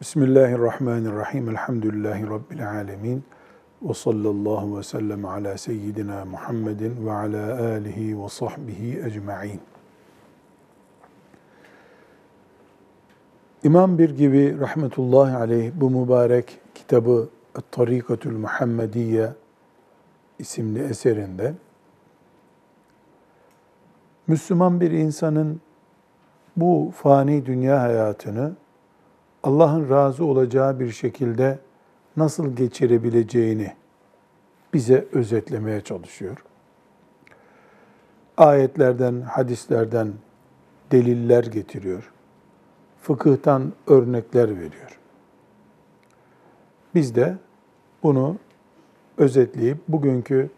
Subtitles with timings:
[0.00, 1.48] Bismillahirrahmanirrahim.
[1.48, 3.24] Elhamdülillahi Rabbil alemin.
[3.82, 9.60] Ve sallallahu ve sellem ala seyyidina Muhammedin ve ala alihi ve sahbihi ecma'in.
[13.62, 17.28] İmam bir gibi rahmetullahi aleyh bu mübarek kitabı
[17.70, 19.32] Tarikatül Muhammediye
[20.38, 21.54] isimli eserinde
[24.26, 25.60] Müslüman bir insanın
[26.56, 28.52] bu fani dünya hayatını
[29.42, 31.58] Allah'ın razı olacağı bir şekilde
[32.16, 33.72] nasıl geçirebileceğini
[34.74, 36.44] bize özetlemeye çalışıyor.
[38.36, 40.12] Ayetlerden, hadislerden
[40.92, 42.12] deliller getiriyor.
[43.02, 44.98] Fıkıhtan örnekler veriyor.
[46.94, 47.36] Biz de
[48.02, 48.36] bunu
[49.18, 50.50] özetleyip bugünkü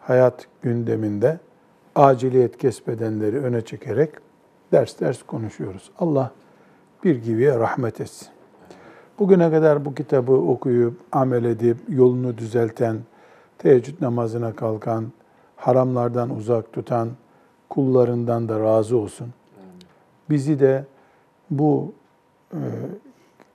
[0.00, 1.38] hayat gündeminde
[1.94, 4.10] aciliyet kesbedenleri öne çekerek
[4.72, 5.90] ders ders konuşuyoruz.
[5.98, 6.32] Allah
[7.04, 8.28] bir gibiye rahmet etsin.
[9.18, 12.98] Bugüne kadar bu kitabı okuyup, amel edip, yolunu düzelten,
[13.58, 15.12] teheccüd namazına kalkan,
[15.56, 17.08] haramlardan uzak tutan
[17.68, 19.28] kullarından da razı olsun.
[20.30, 20.84] Bizi de
[21.50, 21.92] bu
[22.52, 22.60] e,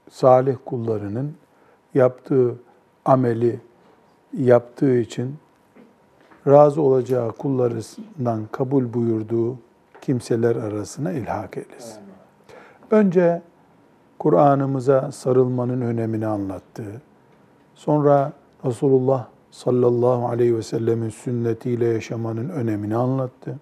[0.10, 1.34] salih kullarının
[1.94, 2.56] yaptığı
[3.06, 3.60] ameli
[4.38, 5.36] yaptığı için
[6.48, 9.58] razı olacağı kullarından kabul buyurduğu
[10.02, 12.05] kimseler arasına ilhak eylesin.
[12.96, 13.42] Önce
[14.20, 16.84] Kur'an'ımıza sarılmanın önemini anlattı.
[17.76, 18.32] Sonra
[18.66, 23.60] Resulullah sallallahu aleyhi ve sellemin sünnetiyle yaşamanın önemini anlattı.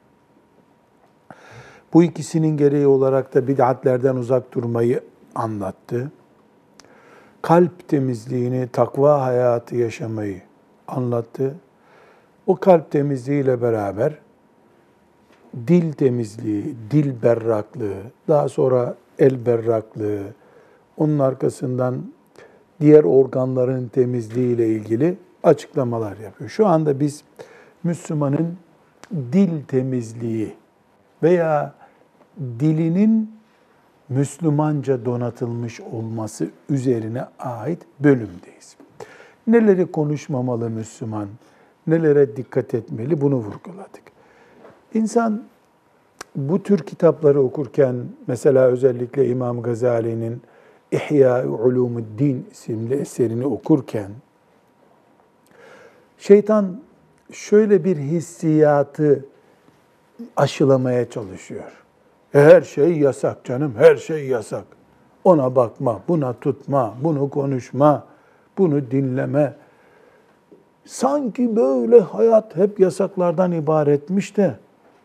[1.93, 5.03] Bu ikisinin gereği olarak da bid'atlerden uzak durmayı
[5.35, 6.11] anlattı.
[7.41, 10.41] Kalp temizliğini, takva hayatı yaşamayı
[10.87, 11.55] anlattı.
[12.47, 14.13] O kalp temizliğiyle beraber
[15.67, 20.23] dil temizliği, dil berraklığı, daha sonra el berraklığı,
[20.97, 22.03] onun arkasından
[22.81, 26.49] diğer organların temizliği ile ilgili açıklamalar yapıyor.
[26.49, 27.23] Şu anda biz
[27.83, 28.57] Müslümanın
[29.11, 30.53] dil temizliği
[31.23, 31.73] veya
[32.59, 33.31] dilinin
[34.09, 38.75] Müslümanca donatılmış olması üzerine ait bölümdeyiz.
[39.47, 41.27] Neleri konuşmamalı Müslüman,
[41.87, 44.03] nelere dikkat etmeli bunu vurguladık.
[44.93, 45.43] İnsan
[46.35, 47.95] bu tür kitapları okurken
[48.27, 50.41] mesela özellikle İmam Gazali'nin
[50.91, 54.11] İhya Ulumuddin isimli eserini okurken
[56.17, 56.79] şeytan
[57.31, 59.25] şöyle bir hissiyatı
[60.35, 61.71] aşılamaya çalışıyor.
[62.31, 64.63] Her şey yasak canım, her şey yasak.
[65.23, 68.03] Ona bakma, buna tutma, bunu konuşma,
[68.57, 69.53] bunu dinleme.
[70.85, 74.55] Sanki böyle hayat hep yasaklardan ibaretmiş de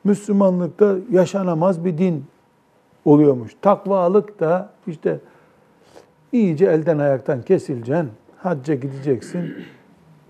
[0.05, 2.25] Müslümanlıkta yaşanamaz bir din
[3.05, 3.53] oluyormuş.
[3.63, 5.21] Takvalık da işte
[6.33, 9.55] iyice elden ayaktan kesileceksin, hacca gideceksin,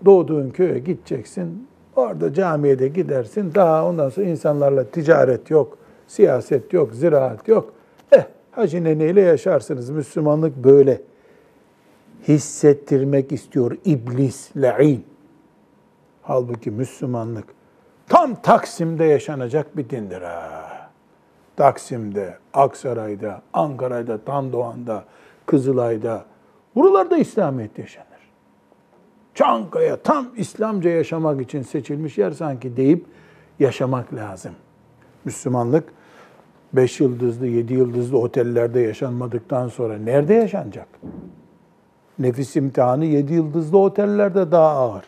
[0.05, 5.77] doğduğun köye gideceksin, orada camiye de gidersin, daha ondan sonra insanlarla ticaret yok,
[6.07, 7.73] siyaset yok, ziraat yok.
[8.11, 9.89] Eh, hacı neneyle yaşarsınız.
[9.89, 11.01] Müslümanlık böyle
[12.27, 15.03] hissettirmek istiyor iblis, la'in.
[16.21, 17.58] Halbuki Müslümanlık
[18.09, 20.89] tam Taksim'de yaşanacak bir dindir ha.
[21.55, 25.03] Taksim'de, Aksaray'da, Ankara'da, Tandoğan'da,
[25.45, 26.25] Kızılay'da,
[26.75, 28.07] buralarda İslamiyet yaşanır.
[29.35, 33.05] Çankaya tam İslamca yaşamak için seçilmiş yer sanki deyip
[33.59, 34.51] yaşamak lazım.
[35.25, 35.83] Müslümanlık
[36.73, 40.87] beş yıldızlı, yedi yıldızlı otellerde yaşanmadıktan sonra nerede yaşanacak?
[42.19, 45.03] Nefis imtihanı yedi yıldızlı otellerde daha ağır.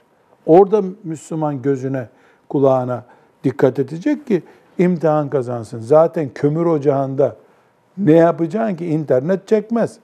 [0.46, 2.10] Orada Müslüman gözüne,
[2.52, 3.04] kulağına
[3.44, 4.44] dikkat edecek ki
[4.78, 5.80] imtihan kazansın.
[5.80, 7.36] Zaten kömür ocağında
[7.98, 9.98] ne yapacaksın ki internet çekmez.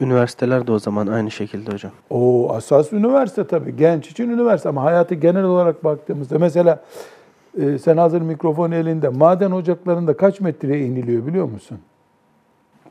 [0.00, 1.92] Üniversiteler de o zaman aynı şekilde hocam.
[2.10, 3.76] O asas üniversite tabii.
[3.76, 6.82] Genç için üniversite ama hayatı genel olarak baktığımızda mesela
[7.58, 11.78] e, sen hazır mikrofon elinde maden ocaklarında kaç metreye iniliyor biliyor musun?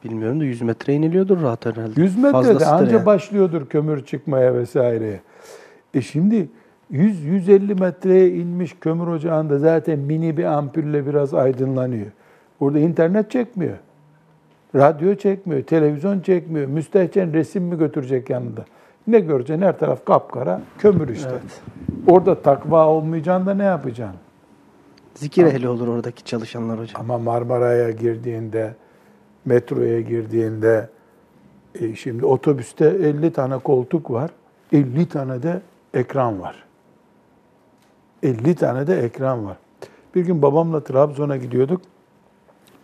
[0.04, 2.02] Bilmiyorum da 100 metre iniliyordur rahat herhalde.
[2.02, 3.06] 100 metrede anca yani.
[3.06, 5.22] başlıyordur kömür çıkmaya vesaireye.
[5.94, 6.50] E şimdi
[6.94, 12.08] 100-150 metreye inmiş kömür ocağında zaten mini bir ampulle biraz aydınlanıyor.
[12.60, 13.78] Burada internet çekmiyor.
[14.76, 16.68] Radyo çekmiyor, televizyon çekmiyor.
[16.68, 18.66] Müstehcen resim mi götürecek yanında?
[19.08, 19.66] Ne göreceksin?
[19.66, 21.30] Her taraf kapkara, kömür işte.
[21.30, 21.62] Evet.
[22.08, 24.20] Orada takva olmayacağında ne yapacaksın?
[25.16, 27.02] Zikir ehli olur oradaki çalışanlar hocam.
[27.02, 28.74] Ama Marmara'ya girdiğinde,
[29.46, 30.90] metroya girdiğinde,
[31.80, 34.32] e, şimdi otobüste 50 tane koltuk var,
[34.72, 35.62] 50 tane de
[35.94, 36.63] ekran var.
[38.24, 39.58] 50 tane de ekran var.
[40.16, 41.82] Bir gün babamla Trabzon'a gidiyorduk.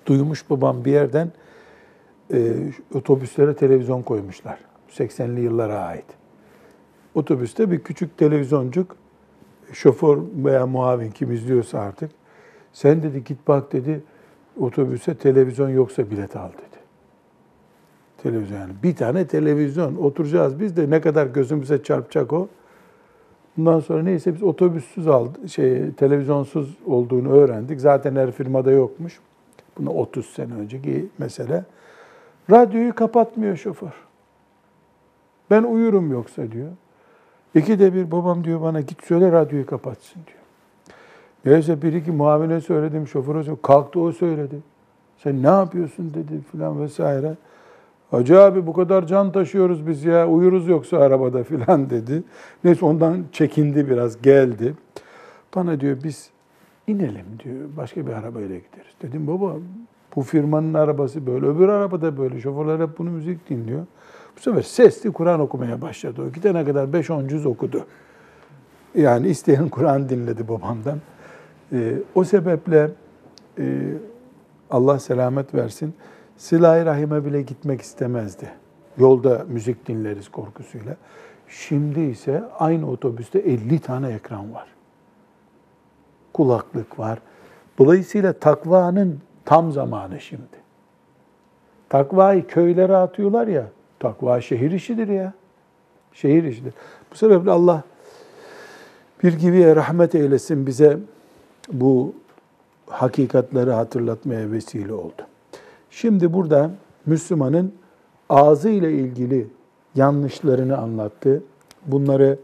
[0.05, 1.31] Duymuş babam bir yerden
[2.33, 2.53] e,
[2.93, 4.59] otobüslere televizyon koymuşlar.
[4.91, 6.05] 80'li yıllara ait.
[7.15, 8.95] Otobüste bir küçük televizyoncuk,
[9.73, 12.11] şoför veya muavin kim izliyorsa artık,
[12.73, 14.03] sen dedi git bak dedi,
[14.59, 16.79] otobüse televizyon yoksa bilet al dedi.
[18.23, 18.73] Televizyon yani.
[18.83, 19.95] Bir tane televizyon.
[19.95, 22.47] Oturacağız biz de ne kadar gözümüze çarpacak o.
[23.59, 27.79] Bundan sonra neyse biz otobüssüz aldık, şey, televizyonsuz olduğunu öğrendik.
[27.81, 29.19] Zaten her firmada yokmuş.
[29.77, 31.63] Bunu 30 sene önceki mesele.
[32.51, 33.91] Radyoyu kapatmıyor şoför.
[35.51, 36.69] Ben uyurum yoksa diyor.
[37.55, 40.39] İki de bir babam diyor bana git söyle radyoyu kapatsın diyor.
[41.45, 43.59] Neyse bir iki muavine söyledim, şoföre söyledim.
[43.63, 44.55] Kalktı o söyledi.
[45.17, 47.35] Sen ne yapıyorsun dedi filan vesaire.
[48.11, 52.23] Hacı abi bu kadar can taşıyoruz biz ya uyuruz yoksa arabada filan dedi.
[52.63, 54.73] Neyse ondan çekindi biraz geldi.
[55.55, 56.29] Bana diyor biz
[56.87, 58.93] inelim diyor başka bir arabayla gideriz.
[59.01, 59.55] Dedim baba
[60.15, 63.85] bu firmanın arabası böyle öbür arabada böyle şoförler hep bunu müzik dinliyor.
[64.37, 66.21] Bu sefer sesli Kur'an okumaya başladı.
[66.29, 67.85] O gidene kadar 5-10 cüz okudu.
[68.95, 70.99] Yani isteyen Kur'an dinledi babamdan.
[71.73, 72.91] Ee, o sebeple
[73.59, 73.93] e,
[74.71, 75.93] Allah selamet versin.
[76.39, 78.51] Sıla-i Rahim'e bile gitmek istemezdi.
[78.97, 80.95] Yolda müzik dinleriz korkusuyla.
[81.47, 84.67] Şimdi ise aynı otobüste 50 tane ekran var.
[86.33, 87.19] Kulaklık var.
[87.77, 90.59] Dolayısıyla takvanın tam zamanı şimdi.
[91.89, 93.65] Takvayı köylere atıyorlar ya,
[93.99, 95.33] takva şehir işidir ya.
[96.13, 96.73] Şehir işidir.
[97.11, 97.83] Bu sebeple Allah
[99.23, 100.99] bir gibiye rahmet eylesin bize
[101.71, 102.13] bu
[102.87, 105.29] hakikatleri hatırlatmaya vesile oldu.
[105.89, 106.71] Şimdi burada
[107.05, 107.73] Müslümanın
[108.29, 109.47] ağzı ile ilgili
[109.95, 111.43] yanlışlarını anlattı.
[111.85, 112.39] Bunları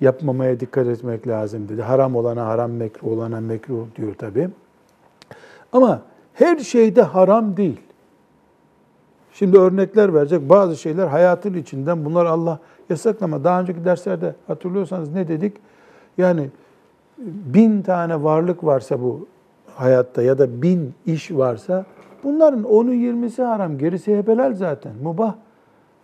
[0.00, 1.82] yapmamaya dikkat etmek lazım dedi.
[1.82, 4.48] Haram olana haram, mekruh olana mekruh diyor tabi.
[5.72, 6.02] Ama
[6.34, 7.80] her şeyde haram değil.
[9.32, 10.48] Şimdi örnekler verecek.
[10.48, 12.58] Bazı şeyler hayatın içinden bunlar Allah
[12.90, 13.44] yasaklama.
[13.44, 15.56] Daha önceki derslerde hatırlıyorsanız ne dedik?
[16.18, 16.50] Yani
[17.18, 19.26] bin tane varlık varsa bu
[19.74, 21.86] hayatta ya da bin iş varsa
[22.24, 25.34] bunların onu yirmisi haram, gerisi hep helal zaten, mubah.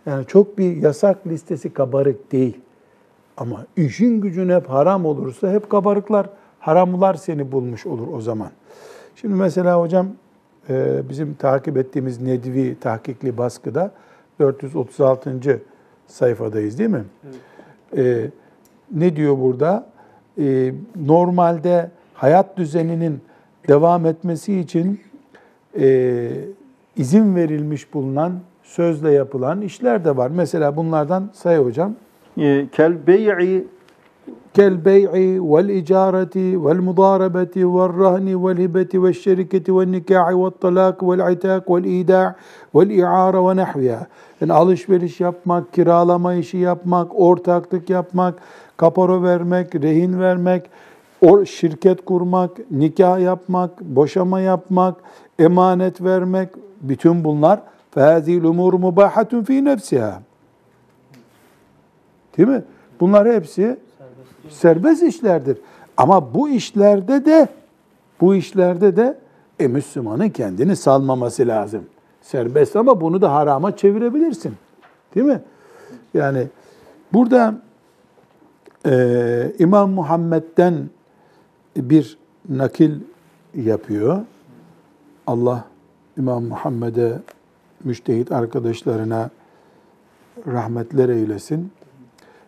[0.05, 2.59] Yani çok bir yasak listesi kabarık değil.
[3.37, 6.29] Ama işin gücün hep haram olursa hep kabarıklar,
[6.59, 8.49] haramlar seni bulmuş olur o zaman.
[9.15, 10.07] Şimdi mesela hocam
[10.69, 13.91] e, bizim takip ettiğimiz Nedvi tahkikli baskıda
[14.39, 15.61] 436.
[16.07, 17.03] sayfadayız değil mi?
[17.93, 18.31] Evet.
[18.91, 19.87] Ne diyor burada?
[20.39, 23.21] E, normalde hayat düzeninin
[23.67, 25.01] devam etmesi için
[25.79, 26.29] e,
[26.95, 28.33] izin verilmiş bulunan,
[28.63, 30.31] sözle yapılan işler de var.
[30.35, 31.95] Mesela bunlardan say hocam.
[32.71, 33.65] Kel bey'i
[34.53, 40.51] kel bey'i vel icareti vel mudarabeti vel rahni vel hibeti vel şeriketi vel nikahi vel
[40.51, 42.35] talak vel itak vel ida
[42.75, 44.07] vel i'ara ve nahviha.
[44.41, 48.35] Yani alışveriş yapmak, kiralama işi yapmak, ortaklık yapmak,
[48.77, 50.69] kapora vermek, rehin vermek,
[51.45, 54.95] şirket kurmak, nikah yapmak, boşama yapmak,
[55.38, 56.48] emanet vermek,
[56.80, 57.60] bütün bunlar
[57.96, 60.14] فَهَذِي الْاُمُورُ مُبَاحَةٌ ف۪ي نَفْسِهَا
[62.36, 62.62] Değil mi?
[63.00, 65.58] Bunlar hepsi serbest, serbest işlerdir.
[65.96, 67.48] Ama bu işlerde de
[68.20, 69.18] bu işlerde de
[69.58, 71.84] e, Müslümanın kendini salmaması lazım.
[72.22, 74.54] Serbest ama bunu da harama çevirebilirsin.
[75.14, 75.40] Değil mi?
[76.14, 76.46] Yani
[77.12, 77.54] burada
[78.86, 80.74] e, İmam Muhammed'den
[81.76, 82.18] bir
[82.48, 82.92] nakil
[83.54, 84.20] yapıyor.
[85.27, 85.65] Allah
[86.17, 87.19] İmam Muhammed'e,
[87.83, 89.29] müştehit arkadaşlarına
[90.47, 91.71] rahmetler eylesin.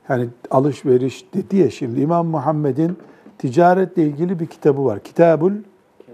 [0.09, 2.97] Yani alışveriş dedi ya şimdi İmam Muhammed'in
[3.37, 4.99] ticaretle ilgili bir kitabı var.
[4.99, 5.53] Kitabul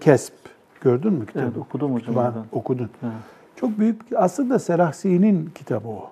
[0.01, 0.33] Kesp.
[0.81, 1.45] Gördün mü kitabı?
[1.45, 2.15] Evet, okudum hocam.
[2.15, 2.89] Ben, okudun.
[3.03, 3.13] Evet.
[3.55, 6.09] Çok büyük, aslında Seraksi'nin kitabı o.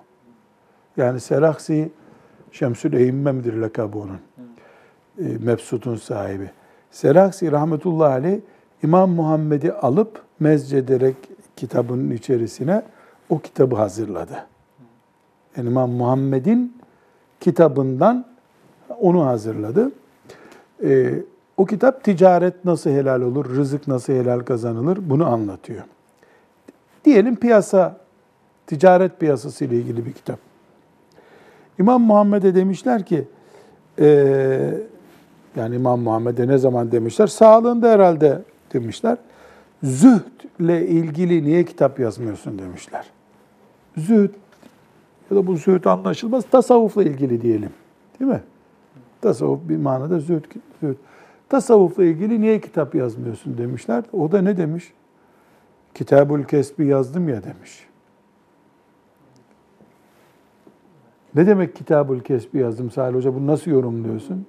[0.96, 1.92] Yani Seraksi,
[2.52, 4.18] Şemsül Eğimme midir lakabı onun?
[5.18, 5.42] Evet.
[5.42, 6.50] E, Mebsut'un sahibi.
[6.90, 8.40] Seraksi rahmetullahi aleyh
[8.82, 11.16] İmam Muhammed'i alıp mezcederek
[11.56, 12.82] kitabının içerisine
[13.30, 14.46] o kitabı hazırladı.
[15.56, 16.76] Yani İmam Muhammed'in
[17.40, 18.24] kitabından
[19.00, 19.92] onu hazırladı.
[20.84, 21.14] Ee,
[21.56, 25.82] o kitap ticaret nasıl helal olur, rızık nasıl helal kazanılır bunu anlatıyor.
[27.04, 27.96] Diyelim piyasa,
[28.66, 30.38] ticaret piyasası ile ilgili bir kitap.
[31.78, 33.24] İmam Muhammed'e demişler ki,
[33.98, 34.06] e,
[35.56, 37.26] yani İmam Muhammed'e ne zaman demişler?
[37.26, 39.18] Sağlığında herhalde demişler.
[39.82, 43.10] Zühdle ilgili niye kitap yazmıyorsun demişler.
[43.96, 44.30] Zühd
[45.30, 46.44] ya da bu zühd anlaşılmaz.
[46.50, 47.70] Tasavvufla ilgili diyelim.
[48.20, 48.42] Değil mi?
[49.20, 50.44] Tasavvuf bir manada zühd.
[50.82, 50.96] zühd.
[51.48, 54.04] Tasavvufla ilgili niye kitap yazmıyorsun demişler.
[54.12, 54.92] O da ne demiş?
[55.94, 57.86] Kitabul Kesbi yazdım ya demiş.
[61.34, 63.34] Ne demek kitabul kesbi yazdım Salih Hoca?
[63.34, 64.46] Bunu nasıl yorumluyorsun?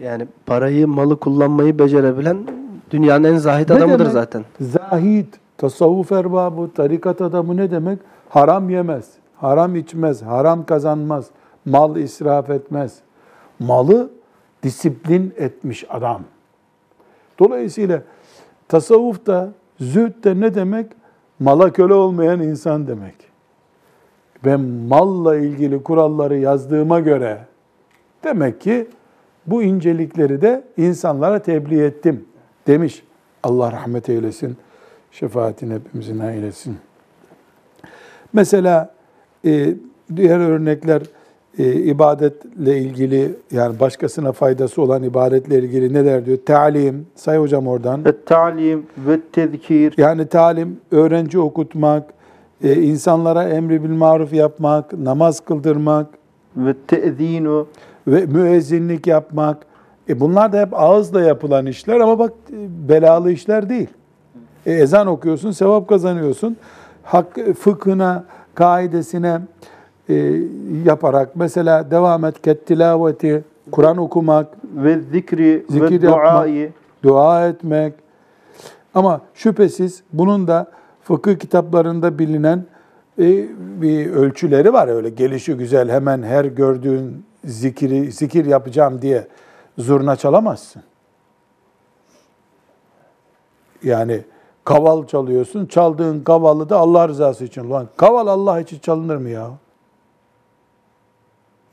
[0.00, 2.46] Yani parayı, malı kullanmayı becerebilen
[2.92, 4.12] dünyanın en zahid Ne adamıdır demek?
[4.12, 4.44] zaten.
[4.60, 5.26] Zahid,
[5.58, 7.98] tasavvuf erbabı, tarikat adamı ne demek?
[8.28, 11.26] Haram yemez, haram içmez, haram kazanmaz,
[11.64, 12.98] mal israf etmez.
[13.58, 14.10] Malı
[14.62, 16.22] disiplin etmiş adam.
[17.38, 18.02] Dolayısıyla
[18.68, 20.86] tasavvuf da, zühd de ne demek?
[21.40, 23.14] Mala köle olmayan insan demek.
[24.44, 27.38] Ben malla ilgili kuralları yazdığıma göre
[28.24, 28.86] demek ki
[29.46, 32.24] bu incelikleri de insanlara tebliğ ettim
[32.66, 33.02] demiş.
[33.42, 34.56] Allah rahmet eylesin.
[35.12, 36.76] Şefaatini hepimizin eylesin.
[38.32, 38.94] Mesela
[39.44, 39.74] e,
[40.16, 41.02] diğer örnekler
[41.58, 46.38] e, ibadetle ilgili yani başkasına faydası olan ibadetle ilgili neler diyor?
[46.46, 48.00] Talim, say hocam oradan.
[48.04, 49.94] Et-ta'lim ve tezkir.
[49.96, 52.04] Yani talim, öğrenci okutmak,
[52.64, 56.06] e, insanlara emri bil maruf yapmak, namaz kıldırmak
[56.56, 57.66] ve te'zinu.
[58.06, 59.71] ve müezzinlik yapmak.
[60.12, 63.88] E bunlar da hep ağızla yapılan işler ama bak e, belalı işler değil.
[64.66, 66.56] E, ezan okuyorsun, sevap kazanıyorsun.
[67.02, 69.40] Hak, fıkhına, kaidesine
[70.08, 70.14] e,
[70.84, 76.72] yaparak mesela devam et kettilaveti, Kur'an okumak, ve zikri Zikir ve duayı.
[77.02, 77.94] dua etmek.
[78.94, 80.66] Ama şüphesiz bunun da
[81.02, 82.64] fıkıh kitaplarında bilinen
[83.18, 83.24] e,
[83.82, 89.26] bir ölçüleri var öyle gelişi güzel hemen her gördüğün zikiri zikir yapacağım diye
[89.78, 90.82] zurna çalamazsın.
[93.82, 94.24] Yani
[94.64, 95.66] kaval çalıyorsun.
[95.66, 97.70] Çaldığın kavalı da Allah rızası için.
[97.70, 99.50] Lan kaval Allah için çalınır mı ya?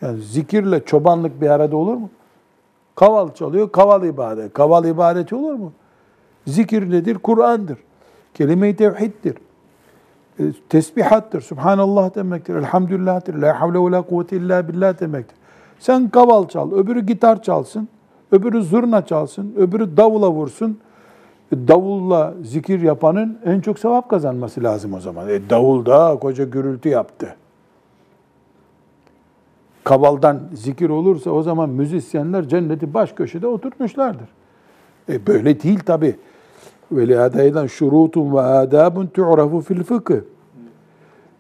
[0.02, 2.10] Yani zikirle çobanlık bir arada olur mu?
[2.96, 4.54] Kaval çalıyor, kaval ibadet.
[4.54, 5.74] Kaval ibadeti olur mu?
[6.48, 7.16] Zikir nedir?
[7.16, 7.78] Kur'an'dır.
[8.34, 9.38] Kelime-i tevhiddir.
[10.40, 11.42] E, Tesbihattır.
[11.42, 12.56] Subhanallah demektir.
[12.56, 13.34] Elhamdülillah'tir.
[13.34, 15.38] La havle ve la kuvvete illa billah demektir.
[15.80, 17.88] Sen kaval çal, öbürü gitar çalsın,
[18.32, 20.80] öbürü zurna çalsın, öbürü davula vursun.
[21.52, 25.30] E, Davulla zikir yapanın en çok sevap kazanması lazım o zaman.
[25.30, 27.36] E, davul da koca gürültü yaptı
[29.90, 34.28] kavaldan zikir olursa o zaman müzisyenler cenneti baş köşede oturtmuşlardır.
[35.10, 36.16] E böyle değil tabi.
[36.92, 40.20] Ve lihadaydan şurutun ve adabun tu'rafu fil fıkıh.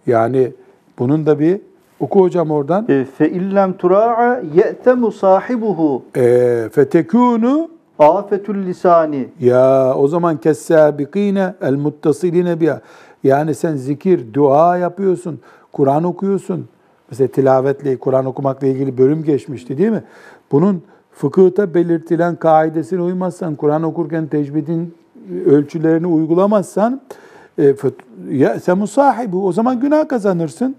[0.07, 0.51] Yani
[0.99, 1.61] bunun da bir
[1.99, 2.85] oku hocam oradan.
[2.89, 9.27] E, Fe illem tura'a ye'temu sahibuhu E, fetekunu afetül lisani.
[9.39, 12.81] ya o zaman kessabikine el muttasiline biha.
[13.23, 15.39] Yani sen zikir, dua yapıyorsun,
[15.73, 16.65] Kur'an okuyorsun.
[17.11, 20.03] Mesela tilavetle, Kur'an okumakla ilgili bölüm geçmişti değil mi?
[20.51, 24.93] Bunun fıkıhta belirtilen kaidesine uymazsan, Kur'an okurken tecvidin
[25.45, 27.01] ölçülerini uygulamazsan,
[27.59, 27.75] e,
[28.31, 30.75] ya sen musahibi, o zaman günah kazanırsın.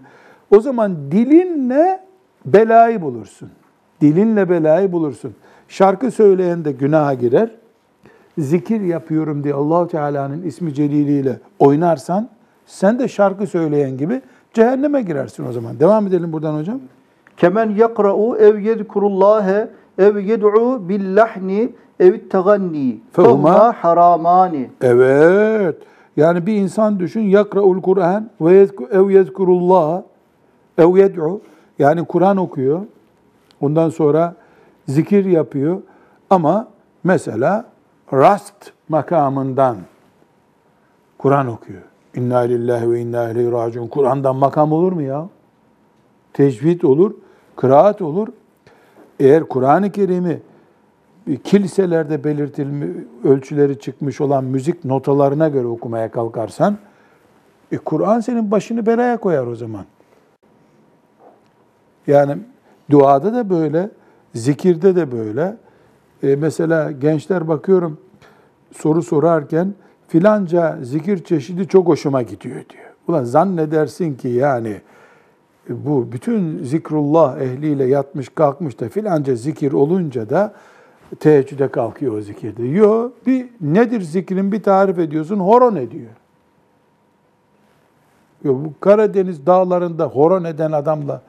[0.50, 2.00] O zaman dilinle
[2.46, 3.50] belayı bulursun.
[4.00, 5.34] Dilinle belayı bulursun.
[5.68, 7.50] Şarkı söyleyen de günaha girer.
[8.38, 12.28] Zikir yapıyorum diye Allahu Teala'nın ismi celiliyle oynarsan
[12.66, 14.22] sen de şarkı söyleyen gibi
[14.54, 15.80] cehenneme girersin o zaman.
[15.80, 16.80] Devam edelim buradan hocam.
[17.36, 23.00] Kemen yakra'u ev yezkurullâhe ev yed'u billahni ev teganni.
[23.16, 24.70] Fehuma- haramani.
[24.82, 25.76] Evet.
[26.16, 30.02] Yani bir insan düşün yakraul Kur'an ve ev yezkurullah
[30.80, 31.40] ev yed'u
[31.78, 32.80] yani Kur'an okuyor.
[33.60, 34.34] Ondan sonra
[34.88, 35.80] zikir yapıyor
[36.30, 36.68] ama
[37.04, 37.64] mesela
[38.12, 39.76] rast makamından
[41.18, 41.82] Kur'an okuyor.
[42.14, 43.88] İnna lillahi ve inna ileyhi raciun.
[43.88, 45.28] Kur'an'dan makam olur mu ya?
[46.32, 47.14] Tecvid olur,
[47.56, 48.28] kıraat olur.
[49.20, 50.40] Eğer Kur'an-ı Kerim'i
[51.44, 52.88] kiliselerde belirtilmiş
[53.24, 56.78] ölçüleri çıkmış olan müzik notalarına göre okumaya kalkarsan
[57.72, 59.84] e, Kur'an senin başını belaya koyar o zaman.
[62.10, 62.38] Yani
[62.90, 63.90] duada da böyle,
[64.34, 65.56] zikirde de böyle.
[66.22, 67.98] E, mesela gençler bakıyorum
[68.72, 69.74] soru sorarken
[70.08, 72.84] filanca zikir çeşidi çok hoşuma gidiyor diyor.
[73.08, 74.80] Ulan zannedersin ki yani
[75.70, 80.54] e, bu bütün zikrullah ehliyle yatmış kalkmış da filanca zikir olunca da
[81.20, 82.64] teheccüde kalkıyor o zikirde.
[82.64, 86.10] Yo, bir nedir zikrin bir tarif ediyorsun, horon ediyor.
[88.44, 91.22] Yo, bu Karadeniz dağlarında horon eden adamla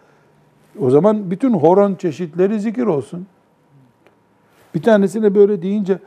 [0.79, 3.27] o zaman bütün horon çeşitleri zikir olsun.
[4.75, 5.99] Bir tanesine böyle deyince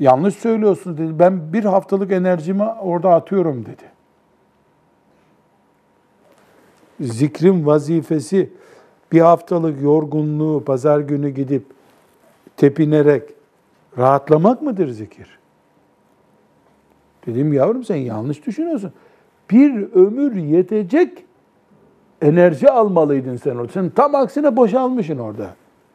[0.00, 1.18] yanlış söylüyorsun dedi.
[1.18, 3.92] Ben bir haftalık enerjimi orada atıyorum dedi.
[7.00, 8.50] Zikrin vazifesi
[9.12, 11.64] bir haftalık yorgunluğu pazar günü gidip
[12.56, 13.22] tepinerek
[13.98, 15.38] rahatlamak mıdır zikir?
[17.26, 18.92] Dedim yavrum sen yanlış düşünüyorsun.
[19.50, 21.24] Bir ömür yetecek
[22.22, 23.72] enerji almalıydın sen orada.
[23.72, 25.46] Sen tam aksine boşalmışsın orada.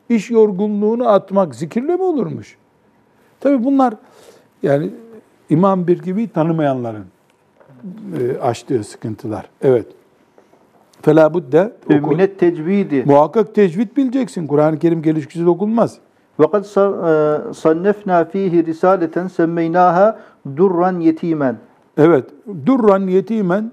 [0.09, 2.57] İş yorgunluğunu atmak zikirle mi olurmuş?
[3.39, 3.93] Tabii bunlar
[4.63, 4.89] yani
[5.49, 7.05] İmam bir gibi tanımayanların
[8.19, 9.49] e, açtığı sıkıntılar.
[9.61, 9.87] Evet.
[11.01, 13.03] Fela budde minet tecvidi.
[13.05, 14.47] Muhakkak tecvid bileceksin.
[14.47, 15.97] Kur'an-ı Kerim gelişkisiz okunmaz.
[16.37, 16.69] Fakat e,
[17.53, 20.19] sannefna fihi risaleten semmeynaha
[20.57, 21.57] durran yetimen.
[21.97, 22.25] Evet.
[22.65, 23.71] Durran yetimen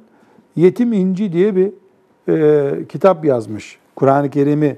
[0.56, 1.73] yetim inci diye bir
[2.28, 3.78] e, kitap yazmış.
[3.96, 4.76] Kur'an-ı Kerim'i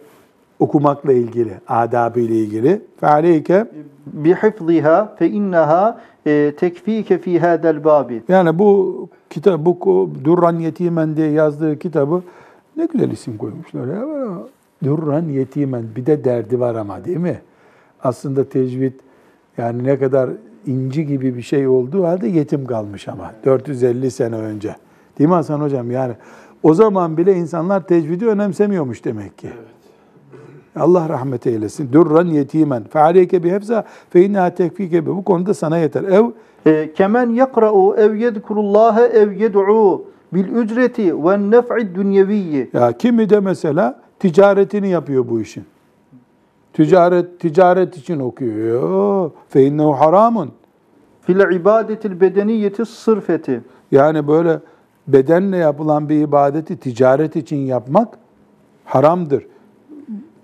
[0.58, 2.80] okumakla ilgili, adabı ile ilgili.
[3.00, 3.66] Fealeyke
[4.06, 8.22] bihifziha fe innaha e, tekfike fi hadal babi.
[8.28, 12.22] Yani bu kitap bu Durran Yetimen diye yazdığı kitabı
[12.76, 14.04] ne güzel isim koymuşlar ya.
[14.84, 17.40] Durran Yetimen bir de derdi var ama değil mi?
[18.02, 18.92] Aslında tecvid
[19.58, 20.30] yani ne kadar
[20.66, 24.76] inci gibi bir şey olduğu halde yetim kalmış ama 450 sene önce.
[25.18, 25.90] Değil mi Hasan Hocam?
[25.90, 26.12] Yani
[26.66, 29.48] o zaman bile insanlar tecvidi önemsemiyormuş demek ki.
[30.76, 31.92] Allah rahmet eylesin.
[31.92, 32.84] Durran yetimen.
[32.84, 35.06] Fe aleyke bi hefza fe inneha tekfike.
[35.06, 36.04] Bu konuda sana yeter.
[36.04, 36.24] Ev
[36.66, 42.70] E, kemen yakra'u ev yedkurullaha ev yed'u bil ücreti ve nef'i dünyeviyyi.
[42.72, 45.64] Ya kimi de mesela ticaretini yapıyor bu işin.
[46.72, 49.30] Ticaret ticaret için okuyor.
[49.48, 50.50] Fe innehu haramun.
[51.22, 53.60] Fil ibadetil bedeniyeti sırfeti.
[53.90, 54.60] Yani böyle
[55.08, 58.18] bedenle yapılan bir ibadeti ticaret için yapmak
[58.84, 59.46] haramdır.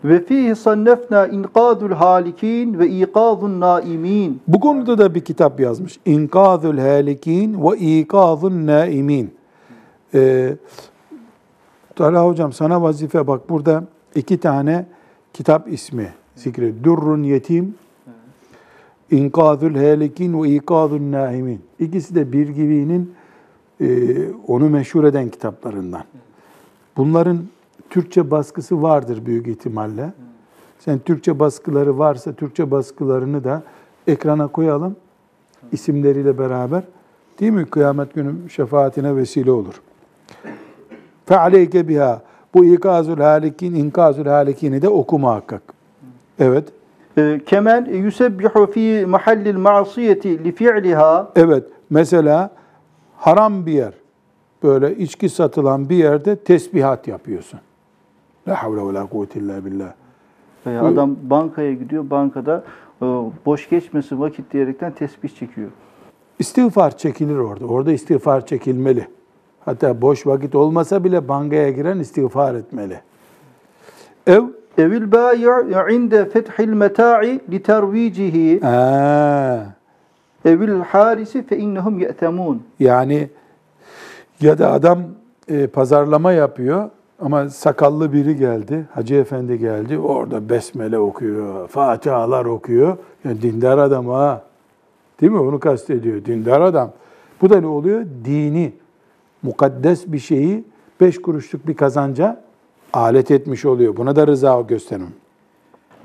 [0.05, 4.41] Ve fihi sannefna inqadul halikin ve ikazun naimin.
[4.49, 5.99] Bu konuda da bir kitap yazmış.
[6.05, 9.35] İnkazül halikin ve ikazun naimin.
[10.15, 10.57] Ee,
[11.97, 14.87] Talha hocam sana vazife bak burada iki tane
[15.33, 16.85] kitap ismi zikret.
[16.85, 17.75] Durrun yetim,
[19.11, 21.61] İnkazül halikin ve ikazun naimin.
[21.79, 23.15] İkisi de bir gibinin
[24.47, 26.05] onu meşhur eden kitaplarından.
[26.97, 27.39] Bunların
[27.91, 30.13] Türkçe baskısı vardır büyük ihtimalle.
[30.79, 33.63] Sen Türkçe baskıları varsa Türkçe baskılarını da
[34.07, 34.97] ekrana koyalım
[35.73, 36.83] isimleriyle beraber.
[37.41, 37.67] Değil mi?
[37.67, 39.75] Kıyamet günü şefaatine vesile olur.
[41.27, 42.23] Fealeyke biha.
[42.55, 45.63] Bu ikazül halikin, inkazül halikini de oku muhakkak.
[46.39, 46.69] Evet.
[47.19, 51.65] E, kemen yusebbihu fi mahallil ma'siyeti li fi'liha Evet.
[51.91, 52.51] Mesela
[53.23, 53.93] haram bir yer,
[54.63, 57.61] böyle içki satılan bir yerde tesbihat yapıyorsun.
[58.49, 59.93] La havle ve la kuvvete illa billah.
[60.67, 62.65] Veya adam bankaya gidiyor, bankada
[63.03, 63.07] e,
[63.47, 65.71] boş geçmesin vakit diyerekten tesbih çekiyor.
[66.39, 67.65] İstiğfar çekilir orada.
[67.67, 69.09] Orada istiğfar çekilmeli.
[69.65, 73.01] Hatta boş vakit olmasa bile bankaya giren istiğfar etmeli.
[74.27, 74.43] Ev
[74.79, 78.61] Evil bayi' inde fethil meta'i li tervicihi
[80.45, 82.63] evil harisi fe innehum ye'temun.
[82.81, 83.29] yani
[84.41, 85.03] ya da adam
[85.49, 92.97] e, pazarlama yapıyor ama sakallı biri geldi, Hacı Efendi geldi, orada besmele okuyor, fatihalar okuyor.
[93.25, 94.43] Yani dindar adam ha.
[95.21, 95.39] Değil mi?
[95.39, 96.25] Onu kastediyor.
[96.25, 96.93] Dindar adam.
[97.43, 98.05] Bu da ne oluyor?
[98.25, 98.73] Dini,
[99.43, 100.65] mukaddes bir şeyi
[101.01, 102.43] beş kuruşluk bir kazanca
[102.93, 103.97] alet etmiş oluyor.
[103.97, 105.09] Buna da rıza gösterin.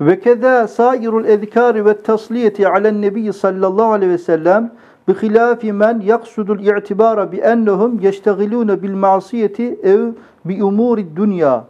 [0.00, 4.70] Ve keza sairul ezkari ve tasliyeti alen nebi sallallahu aleyhi ve sellem
[5.08, 10.00] bi hilafi men yaksudul i'tibara bi ennehum yeştegilune bil ma'siyeti ev
[10.44, 11.64] bi umuri dünya.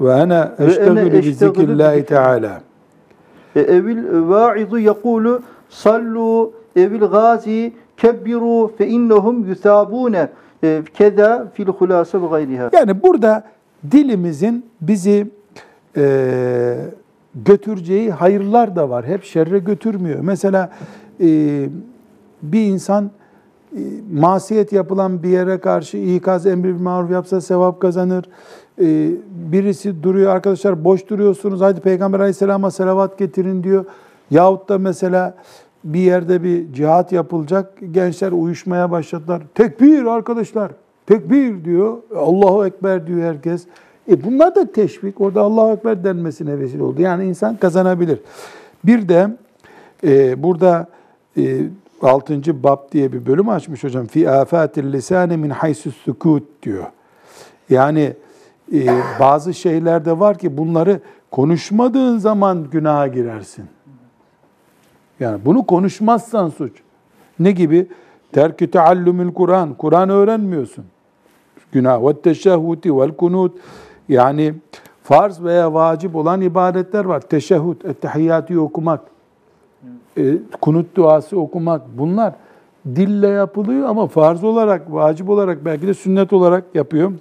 [0.00, 2.02] Ve ana eştegülü bi zikrillahi zikrillah.
[2.02, 2.60] teala.
[3.56, 10.28] e, Evil va'izu yekulu sallu evil gazi kebbiru fe innehum yusabune
[10.64, 12.70] E, keda fil hulase ve gayriha.
[12.72, 13.44] Yani burada
[13.90, 15.26] dilimizin bizi
[15.96, 16.76] e,
[17.34, 19.06] götüreceği hayırlar da var.
[19.06, 20.20] Hep şerre götürmüyor.
[20.20, 20.70] Mesela
[21.20, 21.68] e,
[22.42, 23.10] bir insan
[23.76, 23.80] e,
[24.12, 28.24] masiyet yapılan bir yere karşı ikaz emri bir maruf yapsa sevap kazanır.
[28.80, 33.84] E, birisi duruyor arkadaşlar boş duruyorsunuz hadi Peygamber aleyhisselama selavat getirin diyor.
[34.30, 35.36] Yahut da mesela
[35.84, 37.72] bir yerde bir cihat yapılacak.
[37.90, 39.42] Gençler uyuşmaya başladılar.
[39.54, 40.72] Tekbir arkadaşlar.
[41.06, 41.96] Tekbir diyor.
[42.16, 43.66] Allahu Ekber diyor herkes.
[44.08, 45.20] E bunlar da teşvik.
[45.20, 47.02] Orada Allahu Ekber denmesine vesile oldu.
[47.02, 48.18] Yani insan kazanabilir.
[48.84, 49.36] Bir de
[50.04, 50.86] e, burada
[51.36, 51.60] e,
[52.02, 52.62] 6.
[52.62, 54.06] bab diye bir bölüm açmış hocam.
[54.06, 56.84] Fi afatil lisane min haysus sukut diyor.
[57.70, 58.12] Yani
[58.74, 58.86] e,
[59.20, 63.64] bazı şeyler de var ki bunları konuşmadığın zaman günaha girersin.
[65.20, 66.72] Yani bunu konuşmazsan suç.
[67.38, 67.86] Ne gibi?
[68.32, 69.74] Terkü teallümül Kur'an.
[69.74, 70.84] Kur'an öğrenmiyorsun.
[71.72, 72.08] Günah.
[72.08, 73.58] Ve teşehhuti vel kunut.
[74.08, 74.54] Yani
[75.02, 77.20] farz veya vacip olan ibadetler var.
[77.20, 79.00] Teşehhüd, ettehiyyatı okumak,
[80.18, 81.82] e, kunut duası okumak.
[81.98, 82.34] Bunlar
[82.86, 87.12] dille yapılıyor ama farz olarak, vacip olarak belki de sünnet olarak yapıyor.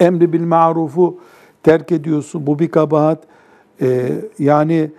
[0.00, 1.18] Emri bil marufu
[1.62, 2.46] terk ediyorsun.
[2.46, 3.18] Bu bir kabahat.
[3.82, 4.90] Ee, yani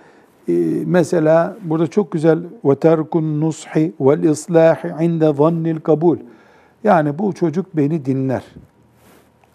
[0.47, 0.53] e,
[0.85, 6.17] mesela burada çok güzel ve terkun nushi vel islahi inde zannil kabul.
[6.83, 8.43] Yani bu çocuk beni dinler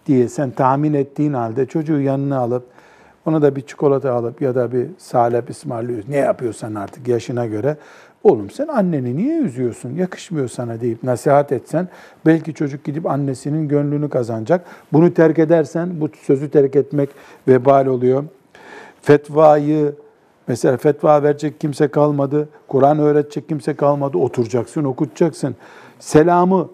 [0.07, 2.63] diye sen tahmin ettiğin halde çocuğu yanına alıp
[3.25, 6.11] ona da bir çikolata alıp ya da bir salep ısmarlıyorsun.
[6.11, 7.77] Ne yapıyorsan artık yaşına göre.
[8.23, 9.95] Oğlum sen anneni niye üzüyorsun?
[9.95, 11.87] Yakışmıyor sana deyip nasihat etsen
[12.25, 14.65] belki çocuk gidip annesinin gönlünü kazanacak.
[14.93, 17.09] Bunu terk edersen bu sözü terk etmek
[17.47, 18.23] vebal oluyor.
[19.01, 19.95] Fetvayı
[20.47, 22.49] mesela fetva verecek kimse kalmadı.
[22.67, 24.17] Kur'an öğretecek kimse kalmadı.
[24.17, 25.55] Oturacaksın, okutacaksın.
[25.99, 26.69] Selamı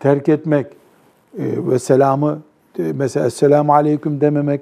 [0.00, 0.66] terk etmek
[1.38, 2.42] ve selamı
[2.78, 4.60] e, mesela esselamu aleyküm dememek,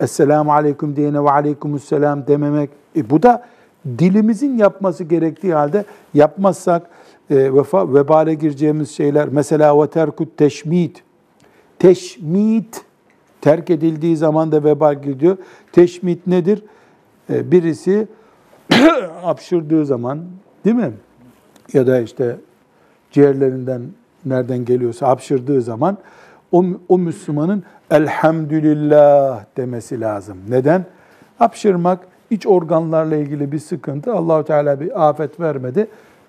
[0.00, 2.70] esselamu aleyküm diyene ve aleykümüsselam dememek.
[2.96, 3.46] E, bu da
[3.98, 6.90] dilimizin yapması gerektiği halde yapmazsak
[7.30, 11.02] e, vefa, vebale gireceğimiz şeyler mesela ve terkut teşmit
[11.78, 12.84] teşmit
[13.40, 15.36] terk edildiği zaman da vebal gidiyor.
[15.72, 16.62] Teşmit nedir?
[17.30, 18.08] E, birisi
[19.22, 20.24] hapşırdığı zaman
[20.64, 20.92] değil mi?
[21.72, 22.36] Ya da işte
[23.10, 23.82] ciğerlerinden
[24.26, 25.98] nereden geliyorsa hapşırdığı zaman
[26.52, 30.38] o, o Müslümanın elhamdülillah demesi lazım.
[30.48, 30.84] Neden?
[31.38, 34.14] Hapşırmak iç organlarla ilgili bir sıkıntı.
[34.14, 35.86] Allahu Teala bir afet vermedi.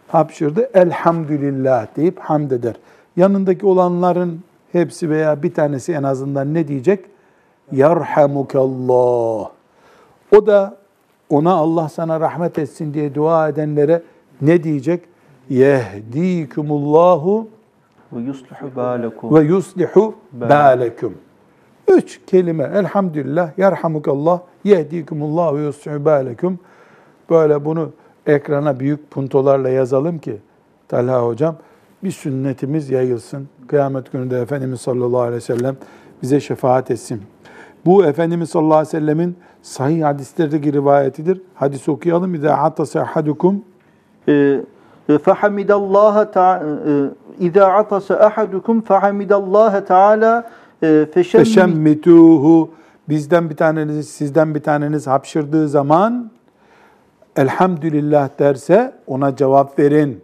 [0.07, 0.69] Hapşırdı.
[0.73, 2.75] Elhamdülillah deyip hamd eder.
[3.17, 4.39] Yanındaki olanların
[4.71, 7.05] hepsi veya bir tanesi en azından ne diyecek?
[7.71, 9.49] Yarhamukallah.
[10.36, 10.77] O da
[11.29, 14.01] ona Allah sana rahmet etsin diye dua edenlere
[14.41, 15.03] ne diyecek?
[15.49, 17.47] Yehdikumullahu
[18.13, 19.36] ve yuslihu bâlekum.
[19.36, 20.15] Ve yuslihu.
[21.88, 22.63] Üç kelime.
[22.63, 26.60] Elhamdülillah, yerhamukallah, yehdikumullah ve yuslihu bâlekum.
[27.30, 27.91] Böyle bunu
[28.26, 30.38] ekrana büyük puntolarla yazalım ki
[30.88, 31.56] Talha hocam
[32.04, 33.48] bir sünnetimiz yayılsın.
[33.67, 35.78] Kıyamet günü de Efendimiz sallallahu aleyhi ve sellem
[36.22, 37.22] bize şefaat etsin.
[37.86, 41.41] Bu Efendimiz sallallahu aleyhi ve sellemin sahih hadislerdeki rivayetidir.
[41.56, 42.36] Hadis okuyalım.
[42.36, 43.63] İzâ hatta sahadukum.
[44.28, 44.62] Ee,
[45.10, 50.50] e, Fehamidallaha ta'ala e, İza atasa ahadukum fehamidallaha Teala
[50.84, 52.69] e, feşemmituhu
[53.10, 56.32] bizden bir taneniz sizden bir taneniz hapşırdığı zaman
[57.36, 60.21] elhamdülillah derse ona cevap verin.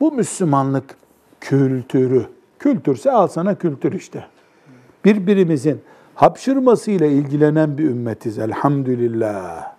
[0.00, 0.96] Bu Müslümanlık
[1.40, 2.26] kültürü.
[2.58, 4.24] Kültürse al sana kültür işte.
[5.04, 5.80] Birbirimizin
[6.14, 9.72] hapşırmasıyla ilgilenen bir ümmetiz elhamdülillah.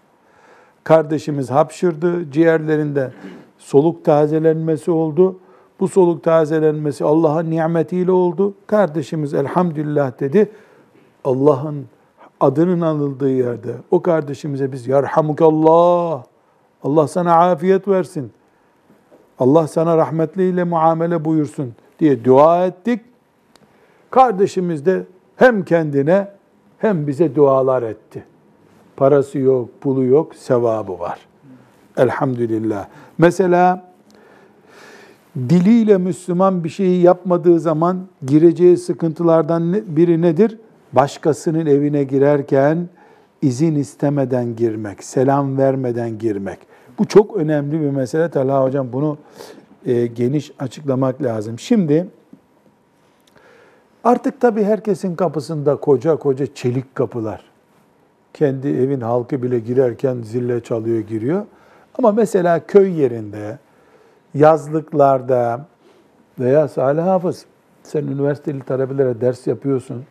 [0.84, 3.12] Kardeşimiz hapşırdı, ciğerlerinde
[3.58, 5.40] soluk tazelenmesi oldu.
[5.80, 8.54] Bu soluk tazelenmesi Allah'ın nimetiyle oldu.
[8.68, 10.52] Kardeşimiz elhamdülillah dedi.
[11.24, 11.86] Allah'ın
[12.40, 16.24] adının anıldığı yerde o kardeşimize biz yarhamukallah,
[16.84, 18.32] Allah sana afiyet versin,
[19.40, 23.02] Allah sana rahmetliyle muamele buyursun diye dua ettik.
[24.12, 25.04] Kardeşimiz de
[25.36, 26.28] hem kendine
[26.78, 28.24] hem bize dualar etti.
[28.98, 31.20] Parası yok, pulu yok, sevabı var.
[31.98, 32.88] Elhamdülillah.
[33.18, 33.89] Mesela
[35.36, 40.58] diliyle Müslüman bir şeyi yapmadığı zaman gireceği sıkıntılardan biri nedir?
[40.94, 42.90] Başkasının evine girerken
[43.42, 46.60] izin istemeden girmek, selam vermeden girmek.
[47.00, 48.30] Bu çok önemli bir mesele.
[48.30, 49.18] Talha Hocam bunu
[49.86, 51.60] e, geniş açıklamak lazım.
[51.60, 52.08] Şimdi
[54.04, 57.44] artık tabii herkesin kapısında koca koca çelik kapılar.
[58.34, 61.46] Kendi evin halkı bile girerken zille çalıyor giriyor.
[61.98, 63.58] Ama mesela köy yerinde,
[64.34, 65.66] yazlıklarda
[66.40, 67.46] veya Salih Hafız,
[67.84, 70.04] sen üniversiteli talebelere ders yapıyorsun.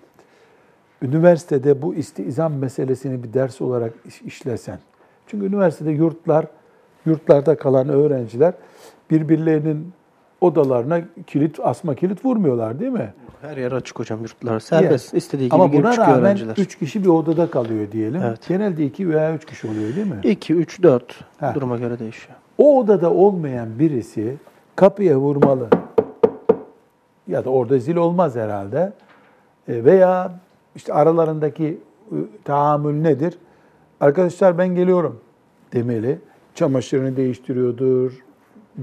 [1.02, 3.92] Üniversitede bu istizam meselesini bir ders olarak
[4.24, 4.78] işlesen.
[5.26, 6.46] Çünkü üniversitede yurtlar,
[7.06, 8.54] yurtlarda kalan öğrenciler
[9.10, 9.92] birbirlerinin
[10.40, 13.12] odalarına kilit, asma kilit vurmuyorlar değil mi?
[13.40, 14.60] Her yer açık hocam yurtlar.
[14.60, 15.12] Serbest.
[15.12, 15.18] Yeah.
[15.22, 16.54] istediği gibi Ama girip buna çıkıyor rağmen öğrenciler.
[16.56, 18.22] üç kişi bir odada kalıyor diyelim.
[18.22, 18.48] Evet.
[18.48, 20.20] Genelde iki veya üç kişi oluyor değil mi?
[20.24, 21.52] 2, 3, 4 Ha.
[21.54, 22.36] duruma göre değişiyor.
[22.58, 24.36] O odada olmayan birisi
[24.76, 25.68] kapıya vurmalı.
[27.26, 28.92] Ya da orada zil olmaz herhalde.
[29.68, 30.32] E, Veya
[30.76, 33.38] işte aralarındaki e, tahammül nedir?
[34.00, 35.20] Arkadaşlar ben geliyorum
[35.72, 36.18] demeli.
[36.54, 38.12] Çamaşırını değiştiriyordur,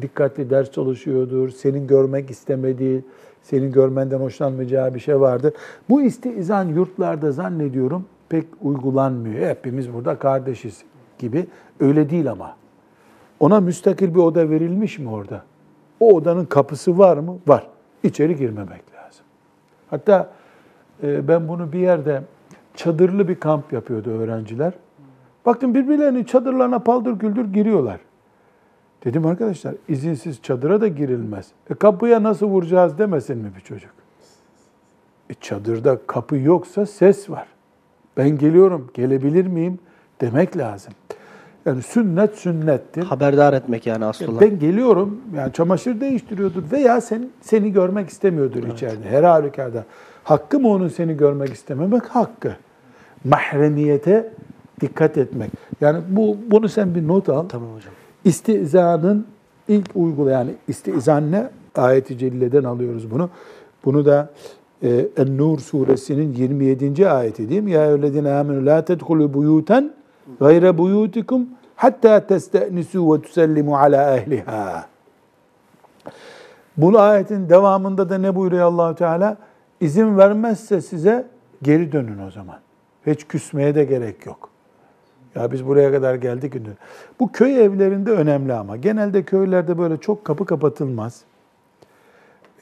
[0.02, 3.06] dikkatli ders çalışıyordur, senin görmek istemediği,
[3.42, 5.54] senin görmenden hoşlanmayacağı bir şey vardır.
[5.90, 9.50] Bu istizan yurtlarda zannediyorum pek uygulanmıyor.
[9.50, 10.84] Hepimiz burada kardeşiz
[11.20, 11.48] gibi.
[11.80, 12.56] Öyle değil ama.
[13.40, 15.44] Ona müstakil bir oda verilmiş mi orada?
[16.00, 17.38] O odanın kapısı var mı?
[17.48, 17.68] Var.
[18.04, 19.26] İçeri girmemek lazım.
[19.90, 20.30] Hatta
[21.04, 22.22] e, ben bunu bir yerde
[22.76, 24.74] çadırlı bir kamp yapıyordu öğrenciler.
[25.46, 28.00] Baktım birbirlerinin çadırlarına paldır güldür giriyorlar.
[29.04, 31.48] Dedim arkadaşlar izinsiz çadıra da girilmez.
[31.70, 33.92] E kapıya nasıl vuracağız demesin mi bir çocuk?
[35.30, 37.48] E, çadırda kapı yoksa ses var.
[38.18, 39.80] Ben geliyorum, gelebilir miyim
[40.22, 40.94] demek lazım.
[41.66, 43.04] Yani sünnet sünnettir.
[43.04, 44.42] Haberdar etmek yani olan.
[44.42, 49.10] Ben geliyorum, yani çamaşır değiştiriyordur veya sen, seni görmek istemiyordur içeride.
[49.10, 49.86] Her halükarda.
[50.24, 52.04] Hakkı mı onun seni görmek istememek?
[52.04, 52.56] Hakkı.
[53.24, 54.32] Mahremiyete
[54.82, 55.52] dikkat etmek.
[55.82, 57.46] Yani bu bunu sen bir not al.
[57.50, 57.94] Tamam hocam.
[58.24, 59.26] İstizanın
[59.68, 61.50] ilk uygula yani istizan ne?
[61.76, 63.30] Ayet-i Celle'den alıyoruz bunu.
[63.86, 64.30] Bunu da
[64.84, 67.10] e, En-Nur suresinin 27.
[67.10, 67.72] ayeti değil mi?
[67.72, 69.92] Ya eyyühellezine amenu la tedhulu buyutan
[70.40, 74.86] gayre buyutikum hatta testenisu ve tusellimu ala ehliha.
[76.78, 79.38] Bu ayetin devamında da ne buyuruyor Allahu Teala?
[79.82, 81.28] İzin vermezse size
[81.62, 82.60] geri dönün o zaman.
[83.06, 84.50] Hiç küsmeye de gerek yok.
[85.36, 86.54] Ya biz buraya kadar geldik.
[87.20, 88.78] Bu köy evlerinde önemli ama.
[88.78, 91.22] Genelde köylerde böyle çok kapı kapatılmaz.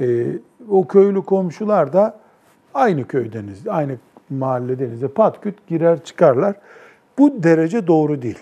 [0.02, 0.26] Ee,
[0.70, 2.18] o köylü komşular da
[2.74, 3.98] aynı köydeniz, aynı
[4.30, 5.02] mahalledeniz.
[5.02, 6.56] Pat küt girer çıkarlar.
[7.18, 8.40] Bu derece doğru değil.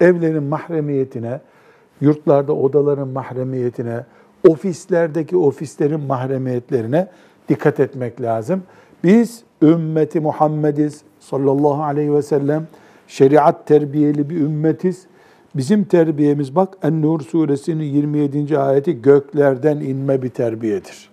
[0.00, 1.40] Evlerin mahremiyetine,
[2.00, 4.04] yurtlarda odaların mahremiyetine,
[4.48, 7.08] ofislerdeki ofislerin mahremiyetlerine
[7.48, 8.62] dikkat etmek lazım.
[9.04, 12.66] Biz ümmeti Muhammediz sallallahu aleyhi ve sellem
[13.08, 15.06] şeriat terbiyeli bir ümmetiz.
[15.54, 18.58] Bizim terbiyemiz bak En-Nur suresinin 27.
[18.58, 21.10] ayeti göklerden inme bir terbiyedir.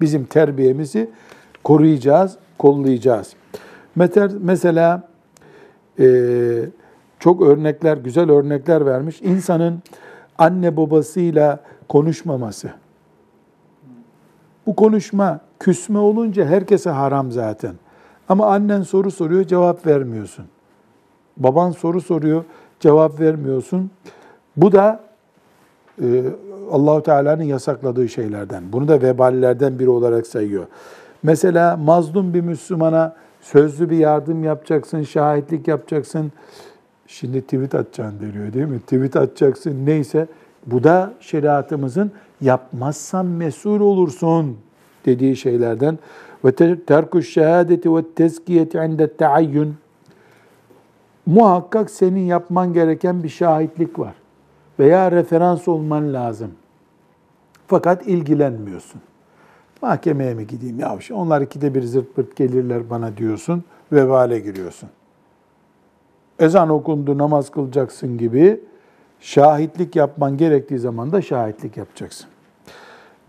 [0.00, 1.10] Bizim terbiyemizi
[1.64, 3.32] koruyacağız, kollayacağız.
[4.40, 5.08] Mesela
[7.18, 9.22] çok örnekler, güzel örnekler vermiş.
[9.22, 9.82] İnsanın
[10.38, 12.70] anne babasıyla konuşmaması.
[14.66, 17.74] Bu konuşma küsme olunca herkese haram zaten.
[18.28, 20.44] Ama annen soru soruyor, cevap vermiyorsun.
[21.36, 22.44] Baban soru soruyor,
[22.80, 23.90] cevap vermiyorsun.
[24.56, 25.00] Bu da
[26.02, 26.22] e,
[26.70, 28.62] Allahu Teala'nın yasakladığı şeylerden.
[28.72, 30.66] Bunu da veballerden biri olarak sayıyor.
[31.22, 36.32] Mesela mazlum bir Müslümana sözlü bir yardım yapacaksın, şahitlik yapacaksın.
[37.06, 38.80] Şimdi tweet atacaksın deniyor değil mi?
[38.80, 40.26] Tweet atacaksın neyse.
[40.66, 44.58] Bu da şeriatımızın yapmazsan mesul olursun
[45.06, 45.98] dediği şeylerden.
[46.44, 49.74] Ve terkuş şehadeti ve tezkiyeti inde teayyün
[51.26, 54.14] muhakkak senin yapman gereken bir şahitlik var.
[54.78, 56.50] Veya referans olman lazım.
[57.66, 59.00] Fakat ilgilenmiyorsun.
[59.82, 60.98] Mahkemeye mi gideyim ya?
[61.12, 63.64] Onlar ikide bir zırt pırt gelirler bana diyorsun.
[63.92, 64.88] Vebale giriyorsun.
[66.38, 68.60] Ezan okundu namaz kılacaksın gibi
[69.20, 72.28] şahitlik yapman gerektiği zaman da şahitlik yapacaksın.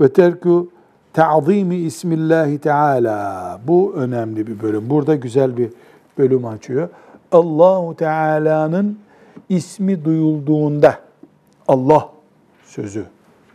[0.01, 0.69] Ve terku
[1.13, 3.59] ta'zimi ismillahi teala.
[3.67, 4.89] Bu önemli bir bölüm.
[4.89, 5.69] Burada güzel bir
[6.17, 6.89] bölüm açıyor.
[7.31, 8.99] Allahu Teala'nın
[9.49, 10.99] ismi duyulduğunda,
[11.67, 12.09] Allah
[12.65, 13.05] sözü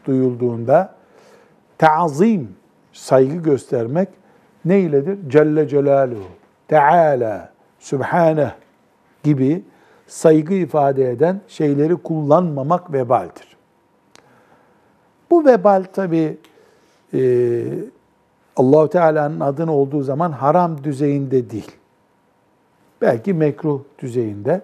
[0.07, 0.95] duyulduğunda
[1.79, 2.58] ta'zim,
[2.99, 4.09] saygı göstermek
[4.65, 5.19] ne iledir?
[5.29, 6.25] Celle Celaluhu,
[6.69, 8.51] Teala, Sübhaneh
[9.25, 9.63] gibi
[10.07, 13.57] saygı ifade eden şeyleri kullanmamak vebaldir.
[15.31, 16.39] Bu vebal tabi
[17.15, 17.63] e,
[18.57, 21.73] Allahu Teala'nın adını olduğu zaman haram düzeyinde değil
[23.01, 24.61] belki mekruh düzeyinde.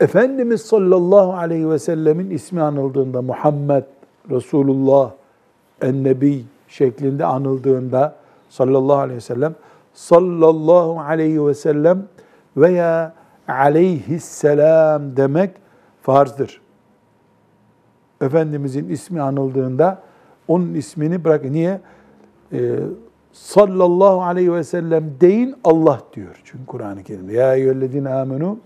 [0.00, 3.84] Efendimiz sallallahu aleyhi ve sellemin ismi anıldığında Muhammed,
[4.30, 5.10] Resulullah,
[5.82, 8.16] Ennebi şeklinde anıldığında
[8.48, 9.54] sallallahu aleyhi ve sellem
[9.94, 12.04] sallallahu aleyhi ve sellem
[12.56, 13.14] veya
[13.48, 15.50] aleyhisselam demek
[16.02, 16.60] farzdır.
[18.20, 20.02] Efendimizin ismi anıldığında
[20.48, 21.44] onun ismini bırak.
[21.44, 21.80] Niye?
[22.52, 22.78] Ee,
[23.32, 26.40] sallallahu aleyhi ve sellem deyin Allah diyor.
[26.44, 28.58] Çünkü Kur'an-ı Kerim'de ya eyyühellezine amenu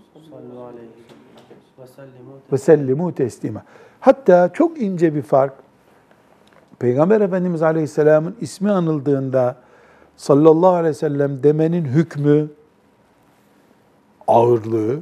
[2.51, 3.63] ve sellimu teslima.
[3.99, 5.64] Hatta çok ince bir fark.
[6.79, 9.55] Peygamber Efendimiz Aleyhisselam'ın ismi anıldığında
[10.17, 12.47] sallallahu aleyhi ve sellem demenin hükmü,
[14.27, 14.99] ağırlığı,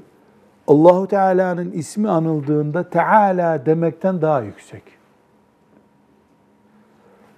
[0.68, 4.84] Allahu Teala'nın ismi anıldığında Teala demekten daha yüksek.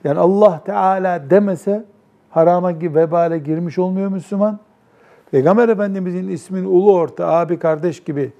[0.04, 1.86] Yani Allah Teala demese
[2.30, 4.60] harama vebale girmiş olmuyor Müslüman.
[5.32, 8.34] Peygamber Efendimizin ismin ulu orta, abi kardeş gibi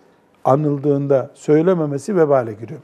[0.44, 2.80] anıldığında söylememesi vebale giriyor.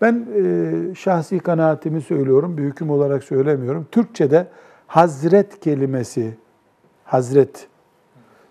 [0.00, 3.86] Ben e, şahsi kanaatimi söylüyorum, bir hüküm olarak söylemiyorum.
[3.92, 4.46] Türkçe'de
[4.86, 6.34] hazret kelimesi,
[7.04, 7.68] hazret,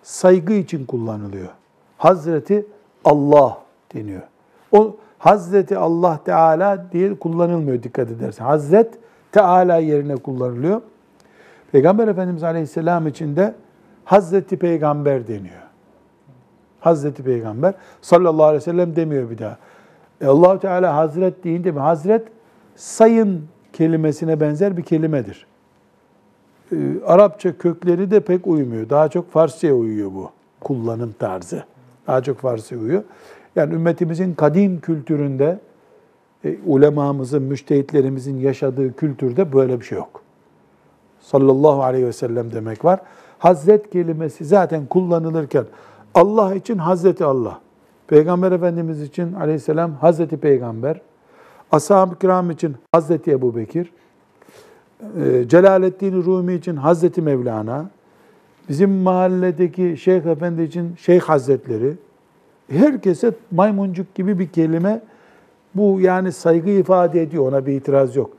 [0.04, 1.50] saygı için kullanılıyor.
[1.98, 2.66] Hazreti
[3.06, 3.58] Allah
[3.94, 4.22] deniyor.
[4.72, 8.46] O Hazreti Allah Teala diye kullanılmıyor dikkat edersen.
[8.46, 8.94] Hazret
[9.32, 10.82] Teala yerine kullanılıyor.
[11.72, 13.56] Peygamber Efendimiz Aleyhisselam için de
[14.06, 15.64] Hazreti Peygamber deniyor.
[16.80, 19.58] Hazreti Peygamber sallallahu aleyhi ve sellem demiyor bir daha.
[20.22, 21.80] E Teala Hazret deyince mi?
[21.80, 22.28] Hazret
[22.76, 25.48] sayın kelimesine benzer bir kelimedir.
[26.72, 28.90] e, Arapça kökleri de pek uymuyor.
[28.90, 30.30] Daha çok Farsça'ya uyuyor bu
[30.62, 31.64] kullanım tarzı.
[32.08, 33.04] Daha çok Farsça uyuyor.
[33.56, 35.60] Yani ümmetimizin kadim kültüründe
[36.46, 40.22] e, ulemamızın, müştehitlerimizin yaşadığı kültürde böyle bir şey yok.
[41.20, 43.00] Sallallahu aleyhi ve sellem demek var.
[43.40, 45.66] Hazret kelimesi zaten kullanılırken
[46.14, 47.60] Allah için Hazreti Allah,
[48.10, 51.02] Peygamber Efendimiz için aleyhisselam Hazreti Peygamber,
[51.72, 53.92] Ashab-ı kiram için Hazreti Ebu Bekir,
[55.22, 57.90] e, Celaleddin Rumi için Hazreti Mevlana,
[58.70, 61.94] bizim mahalledeki Şeyh Efendi için Şeyh Hazretleri,
[62.72, 65.02] herkese maymuncuk gibi bir kelime
[65.76, 68.30] bu yani saygı ifade ediyor ona bir itiraz yok.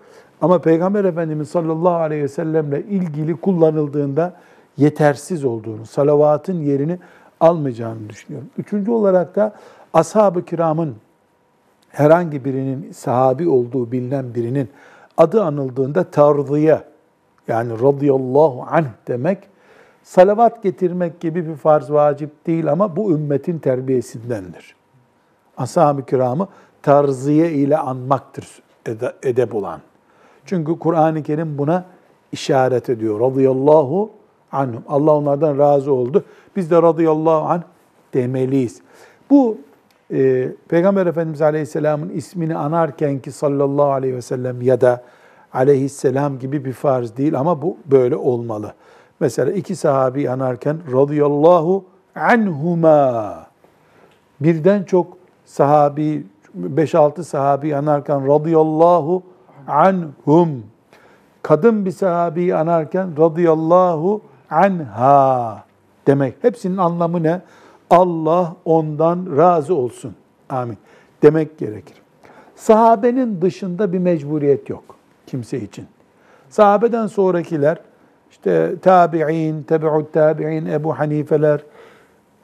[0.40, 4.36] Ama Peygamber Efendimiz sallallahu aleyhi ve sellemle ilgili kullanıldığında
[4.76, 6.98] yetersiz olduğunu, salavatın yerini
[7.40, 8.48] almayacağını düşünüyorum.
[8.58, 9.54] Üçüncü olarak da
[9.94, 10.96] ashab-ı kiramın
[11.88, 14.68] herhangi birinin sahabi olduğu bilinen birinin
[15.16, 16.84] adı anıldığında tarzıya
[17.48, 19.38] yani radıyallahu anh demek
[20.02, 24.76] salavat getirmek gibi bir farz vacip değil ama bu ümmetin terbiyesindendir.
[25.56, 26.48] Ashab-ı kiramı
[26.82, 28.62] tarziye ile anmaktır
[29.22, 29.80] edep olan.
[30.46, 31.84] Çünkü Kur'an-ı Kerim buna
[32.32, 33.20] işaret ediyor.
[33.20, 34.10] Radıyallahu
[34.52, 34.82] anhum.
[34.88, 36.24] Allah onlardan razı oldu.
[36.56, 37.62] Biz de radıyallahu anh
[38.14, 38.80] demeliyiz.
[39.30, 39.58] Bu
[40.12, 45.02] e, Peygamber Efendimiz Aleyhisselam'ın ismini anarken ki sallallahu aleyhi ve sellem ya da
[45.52, 48.74] aleyhisselam gibi bir farz değil ama bu böyle olmalı.
[49.20, 51.84] Mesela iki sahabi anarken radıyallahu
[52.14, 53.46] anhuma
[54.40, 55.06] birden çok
[55.44, 56.26] sahabi
[56.58, 59.22] 5-6 sahabi anarken radıyallahu
[59.68, 60.62] anhum
[61.42, 65.64] kadın bir sahabi anarken radıyallahu anha
[66.06, 66.34] demek.
[66.42, 67.40] Hepsinin anlamı ne?
[67.90, 70.14] Allah ondan razı olsun.
[70.48, 70.78] Amin.
[71.22, 71.96] Demek gerekir.
[72.54, 74.84] Sahabenin dışında bir mecburiyet yok
[75.26, 75.86] kimse için.
[76.48, 77.78] Sahabeden sonrakiler
[78.30, 81.60] işte tabi'in, tebe'ut tabi'in, Ebu Hanifeler,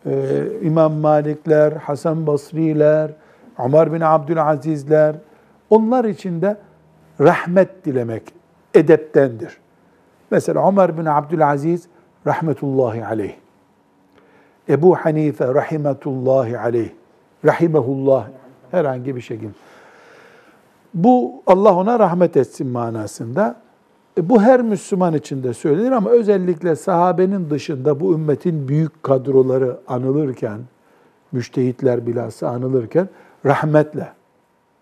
[0.07, 3.11] e, İmam Malikler, Hasan Basriler,
[3.59, 5.17] Ömer bin Abdülazizler,
[5.71, 6.57] onlar için de
[7.21, 8.23] rahmet dilemek
[8.75, 9.57] edeptendir.
[10.31, 11.89] Mesela Ömer bin Abdülaziz
[12.27, 13.35] rahmetullahi aleyh.
[14.69, 16.91] Ebu Hanife rahimetullahi aleyh.
[17.45, 18.29] Rahimehullah
[18.71, 19.53] herhangi bir şekilde.
[20.95, 23.57] Bu Allah ona rahmet etsin manasında.
[24.19, 29.79] E, bu her Müslüman için de söylenir ama özellikle sahabenin dışında bu ümmetin büyük kadroları
[29.89, 30.61] anılırken,
[31.33, 33.09] müştehitler bilhassa anılırken
[33.47, 34.09] rahmetle,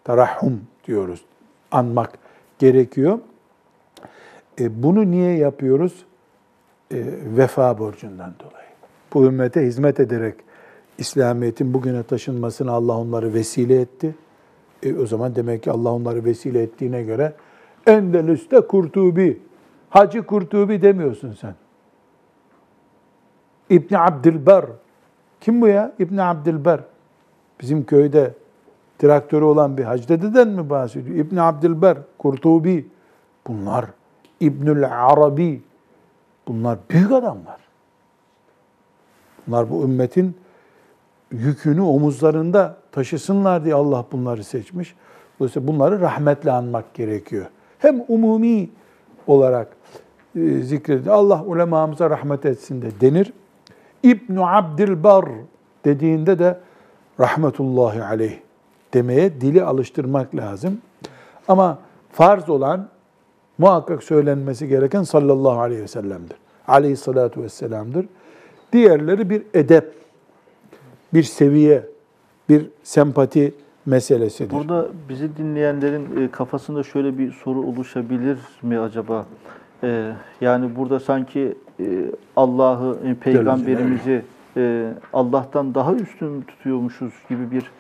[0.05, 1.25] tarahhum diyoruz,
[1.71, 2.19] anmak
[2.59, 3.19] gerekiyor.
[4.61, 6.05] E, bunu niye yapıyoruz?
[6.91, 6.97] E,
[7.37, 8.69] vefa borcundan dolayı.
[9.15, 10.35] Bu ümmete hizmet ederek
[10.99, 14.15] İslamiyet'in bugüne taşınmasına Allah onları vesile etti.
[14.83, 17.33] E, o zaman demek ki Allah onları vesile ettiğine göre
[17.87, 19.41] Endelüs'te Kurtubi,
[19.91, 21.55] Hacı Kurtubi demiyorsun sen.
[23.71, 24.65] İbni Abdülber.
[25.41, 25.93] Kim bu ya?
[25.99, 26.81] İbni Abdülber.
[27.61, 28.35] Bizim köyde
[28.99, 31.17] traktörü olan bir hacı dededen mi bahsediyor?
[31.17, 32.87] İbni Abdülber, Kurtubi.
[33.47, 33.85] Bunlar
[34.41, 35.63] İbnül Arabi.
[36.49, 37.57] Bunlar büyük adamlar.
[39.47, 40.37] Bunlar bu ümmetin
[41.31, 44.95] yükünü omuzlarında taşısınlar diye Allah bunları seçmiş.
[45.39, 47.47] Dolayısıyla bunları rahmetle anmak gerekiyor.
[47.79, 48.71] Hem umumi
[49.27, 49.77] olarak
[50.37, 51.11] e, zikredilir.
[51.11, 53.33] Allah ulemamıza rahmet etsin de denir.
[54.03, 55.25] İbn Abdülbar
[55.85, 56.61] dediğinde de
[57.21, 58.39] rahmetullahi aleyh
[58.95, 60.79] demeye dili alıştırmak lazım.
[61.49, 61.79] Ama
[62.13, 62.89] farz olan
[63.59, 66.37] muhakkak söylenmesi gereken sallallahu aleyhi ve sellem'dir.
[66.69, 68.07] Aleyhissalatu vesselam'dır.
[68.73, 69.93] Diğerleri bir edep,
[71.15, 71.87] bir seviye,
[72.49, 73.55] bir sempati
[73.87, 74.51] meselesidir.
[74.51, 79.27] Burada bizi dinleyenlerin e, kafasında şöyle bir soru oluşabilir mi acaba?
[79.83, 81.85] E, yani burada sanki e,
[82.37, 84.23] Allah'ı, peygamberimizi
[85.13, 87.71] Allah'tan daha üstün tutuyormuşuz gibi bir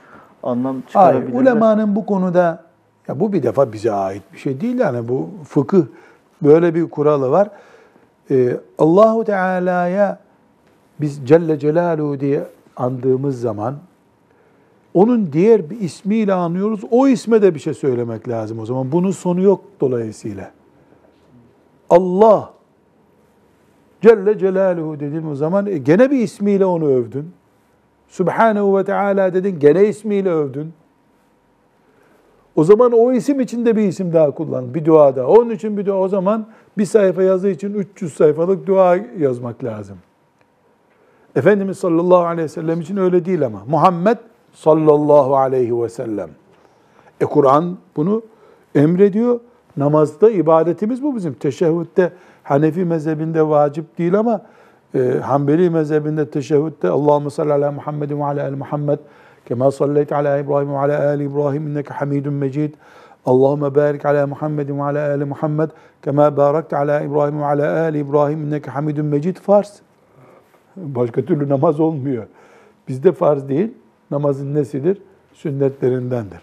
[0.43, 1.33] anlam çıkarabilirler.
[1.33, 2.64] Hayır, ulemanın bu konuda
[3.09, 5.83] ya bu bir defa bize ait bir şey değil yani bu fıkıh
[6.43, 7.51] böyle bir kuralı var.
[8.79, 10.19] Allahu Teala'ya
[11.01, 12.45] biz Celle Celaluhu diye
[12.77, 13.77] andığımız zaman
[14.95, 16.81] onun diğer bir ismiyle anıyoruz.
[16.91, 18.93] O isme de bir şey söylemek lazım o zaman.
[18.93, 20.51] Bunun sonu yok dolayısıyla.
[21.91, 22.51] Allah
[24.01, 27.33] Celle Celaluhu dedim o zaman e, gene bir ismiyle onu övdün.
[28.09, 30.73] Subhanahu ve Teala dedin gene ismiyle övdün.
[32.57, 35.27] O zaman o isim için de bir isim daha kullan, bir dua da.
[35.27, 35.97] Onun için bir dua.
[35.97, 36.47] O zaman
[36.79, 39.97] bir sayfa yazı için 300 sayfalık dua yazmak lazım.
[41.37, 43.63] Efendimiz sallallahu aleyhi ve sellem için öyle değil ama.
[43.69, 44.19] Muhammed
[44.53, 46.31] sallallahu aleyhi ve sellem.
[47.21, 48.23] E Kur'an bunu
[48.75, 49.41] emrediyor.
[49.77, 51.35] Namazda ibadetimiz bu bizim.
[51.35, 54.43] Teşehhütte Hanefi mezhebinde vacip değil ama
[54.95, 58.99] e, Hanbeli mezhebinde teşehhütte Allahümme salli ala Muhammedin ve ala ali Muhammed
[59.51, 62.75] İbrahim ve ala ali İbrahim inneke hamidun mecid
[63.27, 65.71] Allahümme barik ala Muhammedin ve ala ali Muhammed
[66.03, 69.81] kema barakte ala İbrahim ve ala ali İbrahim inneke hamidun mecid farz.
[70.77, 72.27] Başka türlü namaz olmuyor.
[72.89, 73.75] Bizde farz değil,
[74.11, 75.03] namazın nesidir?
[75.33, 76.41] Sünnetlerindendir.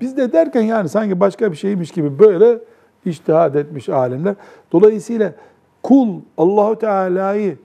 [0.00, 2.58] Bizde derken yani sanki başka bir şeymiş gibi böyle
[3.04, 4.34] iştihad etmiş alimler.
[4.72, 5.32] Dolayısıyla
[5.82, 7.58] kul Allahu Teala'yı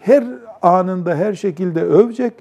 [0.00, 0.24] her
[0.62, 2.32] anında her şekilde övecek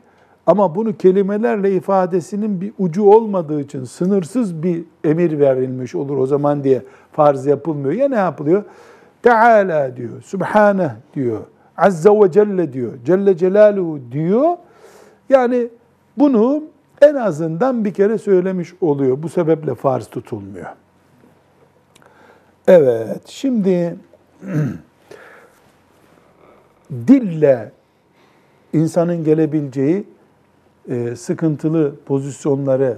[0.52, 6.64] ama bunu kelimelerle ifadesinin bir ucu olmadığı için sınırsız bir emir verilmiş olur o zaman
[6.64, 6.82] diye
[7.12, 7.94] farz yapılmıyor.
[7.94, 8.64] Ya ne yapılıyor?
[9.24, 11.40] Teala diyor, Subhaneh diyor,
[11.78, 14.58] Azze ve Celle diyor, Celle Celaluhu diyor.
[15.30, 15.68] Yani
[16.18, 16.64] bunu
[17.02, 19.24] en azından bir kere söylemiş oluyor.
[19.24, 20.70] Bu sebeple farz tutulmuyor.
[22.68, 23.96] Evet, şimdi
[26.92, 27.72] dille
[28.74, 30.06] insanın gelebileceği
[31.16, 32.98] sıkıntılı pozisyonları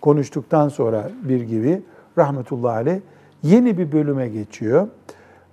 [0.00, 1.82] konuştuktan sonra bir gibi
[2.18, 3.00] rahmetullahi aleyh
[3.42, 4.88] yeni bir bölüme geçiyor.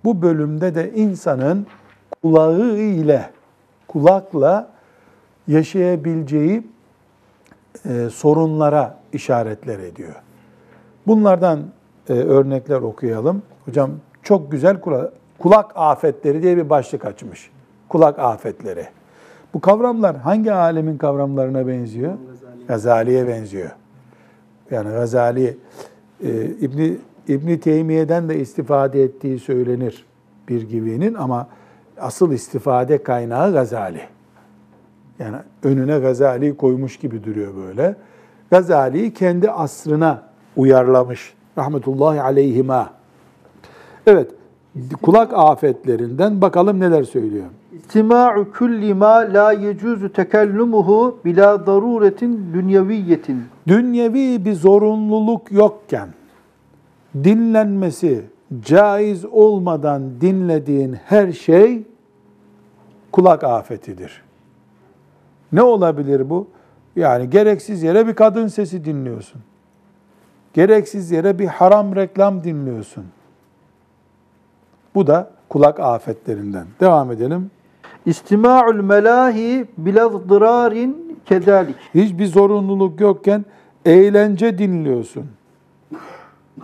[0.04, 1.68] Bu bölümde de insanın
[2.22, 3.30] kulağı ile
[3.88, 4.70] kulakla
[5.48, 6.68] yaşayabileceği
[7.86, 10.16] e, sorunlara işaretler ediyor.
[11.08, 11.60] Bunlardan
[12.10, 13.42] e, örnekler okuyalım.
[13.66, 13.92] Hocam
[14.24, 17.52] çok güzel kulak, kulak afetleri diye bir başlık açmış.
[17.90, 18.88] Kulak afetleri.
[19.54, 22.14] Bu kavramlar hangi alemin kavramlarına benziyor?
[22.68, 23.72] Gazali'ye benziyor.
[24.72, 25.58] Yani Gazali
[26.24, 30.06] e, İbni İbni Teymiye'den de istifade ettiği söylenir
[30.50, 31.48] bir gibinin ama
[32.00, 34.02] asıl istifade kaynağı Gazali.
[35.20, 37.96] Yani önüne Gazali koymuş gibi duruyor böyle.
[38.52, 40.24] Gazali'yi kendi asrına
[40.56, 41.34] uyarlamış.
[41.58, 42.94] Rahmetullahi aleyhima.
[44.08, 44.32] Evet,
[45.02, 47.46] kulak afetlerinden bakalım neler söylüyor.
[47.78, 53.44] İstima'u kulli ma la yecuzu tekellumuhu bila daruretin dünyeviyetin.
[53.68, 56.10] Dünyevi bir zorunluluk yokken
[57.24, 58.26] dinlenmesi
[58.62, 61.84] caiz olmadan dinlediğin her şey
[63.12, 64.22] kulak afetidir.
[65.52, 66.48] Ne olabilir bu?
[66.96, 69.42] Yani gereksiz yere bir kadın sesi dinliyorsun.
[70.54, 73.06] Gereksiz yere bir haram reklam dinliyorsun.
[74.98, 76.66] Bu da kulak afetlerinden.
[76.80, 77.52] Devam edelim.
[78.06, 81.76] İstima'ul melahi bila dirarin kedalik.
[81.96, 83.46] Hiçbir zorunluluk yokken
[83.86, 85.26] eğlence dinliyorsun.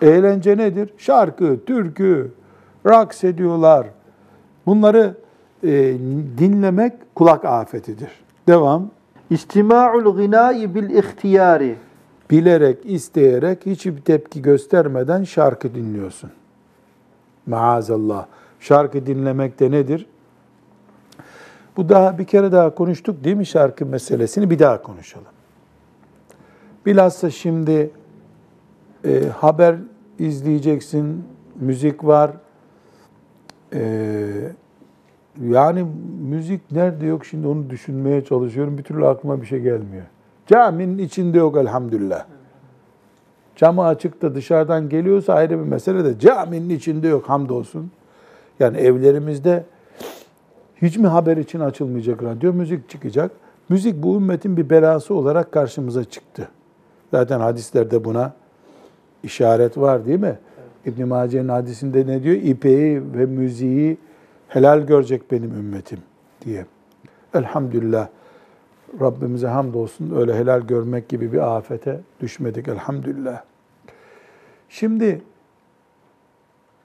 [0.01, 0.93] Eğlence nedir?
[0.97, 2.31] Şarkı, türkü,
[2.86, 3.88] raks ediyorlar.
[4.65, 5.15] Bunları
[5.63, 5.69] e,
[6.38, 8.09] dinlemek kulak afetidir.
[8.47, 8.89] Devam.
[9.29, 11.75] İstima'ul gınai bil ihtiyari.
[12.31, 16.31] Bilerek, isteyerek, hiçbir tepki göstermeden şarkı dinliyorsun.
[17.45, 18.25] Maazallah.
[18.59, 20.05] Şarkı dinlemek de nedir?
[21.77, 24.49] Bu daha bir kere daha konuştuk değil mi şarkı meselesini?
[24.49, 25.27] Bir daha konuşalım.
[26.85, 27.91] Bilhassa şimdi
[29.05, 29.75] e, haber
[30.19, 31.23] izleyeceksin,
[31.59, 32.31] müzik var.
[33.73, 33.81] E,
[35.41, 35.85] yani
[36.29, 38.77] müzik nerede yok şimdi onu düşünmeye çalışıyorum.
[38.77, 40.03] Bir türlü aklıma bir şey gelmiyor.
[40.47, 42.25] Caminin içinde yok elhamdülillah.
[43.56, 47.91] Camı açık da dışarıdan geliyorsa ayrı bir mesele de caminin içinde yok hamdolsun.
[48.60, 49.64] Yani evlerimizde
[50.82, 52.54] hiç mi haber için açılmayacak radyo?
[52.54, 53.32] Müzik çıkacak.
[53.70, 56.47] Müzik bu ümmetin bir belası olarak karşımıza çıktı.
[57.12, 58.34] Zaten hadislerde buna
[59.24, 60.38] işaret var değil mi?
[60.86, 62.36] İbn Mace'nin hadisinde ne diyor?
[62.36, 63.97] İpeği ve müziği
[64.47, 65.99] helal görecek benim ümmetim
[66.45, 66.66] diye.
[67.34, 68.08] Elhamdülillah.
[69.01, 73.41] Rabbimize hamdolsun öyle helal görmek gibi bir afete düşmedik elhamdülillah.
[74.69, 75.21] Şimdi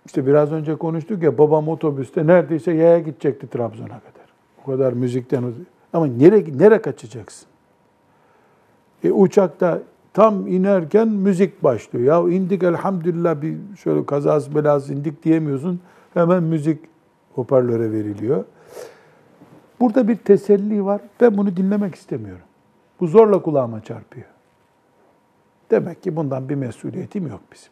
[0.06, 4.28] işte biraz önce konuştuk ya babam otobüste neredeyse yaya gidecekti Trabzon'a kadar.
[4.62, 5.44] O kadar müzikten
[5.92, 7.48] ama nereye nereye kaçacaksın?
[9.04, 9.82] E, uçakta
[10.14, 12.04] tam inerken müzik başlıyor.
[12.04, 15.80] Ya indik elhamdülillah bir şöyle kazası belası indik diyemiyorsun.
[16.14, 16.80] Hemen müzik
[17.34, 18.44] hoparlöre veriliyor.
[19.80, 21.00] Burada bir teselli var.
[21.20, 22.44] Ben bunu dinlemek istemiyorum.
[23.00, 24.26] Bu zorla kulağıma çarpıyor.
[25.70, 27.70] Demek ki bundan bir mesuliyetim yok bizim.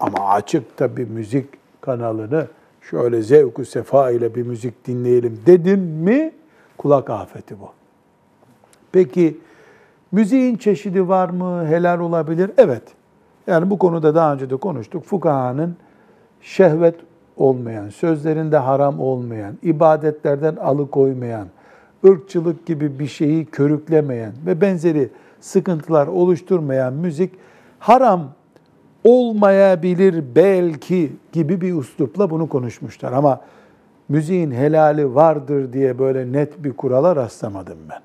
[0.00, 1.46] Ama açık tabi müzik
[1.80, 2.46] kanalını
[2.80, 6.32] şöyle zevku sefa ile bir müzik dinleyelim dedim mi
[6.78, 7.68] kulak afeti bu.
[8.92, 9.38] Peki
[10.12, 11.66] müziğin çeşidi var mı?
[11.66, 12.50] Helal olabilir?
[12.56, 12.82] Evet.
[13.46, 15.04] Yani bu konuda daha önce de konuştuk.
[15.04, 15.76] Fukahanın
[16.40, 16.94] şehvet
[17.38, 21.48] olmayan, sözlerinde haram olmayan, ibadetlerden alıkoymayan,
[22.06, 25.08] ırkçılık gibi bir şeyi körüklemeyen ve benzeri
[25.40, 27.32] sıkıntılar oluşturmayan müzik
[27.78, 28.32] haram
[29.04, 33.12] olmayabilir belki gibi bir üslupla bunu konuşmuşlar.
[33.12, 33.40] Ama
[34.08, 38.00] müziğin helali vardır diye böyle net bir kurala rastlamadım ben.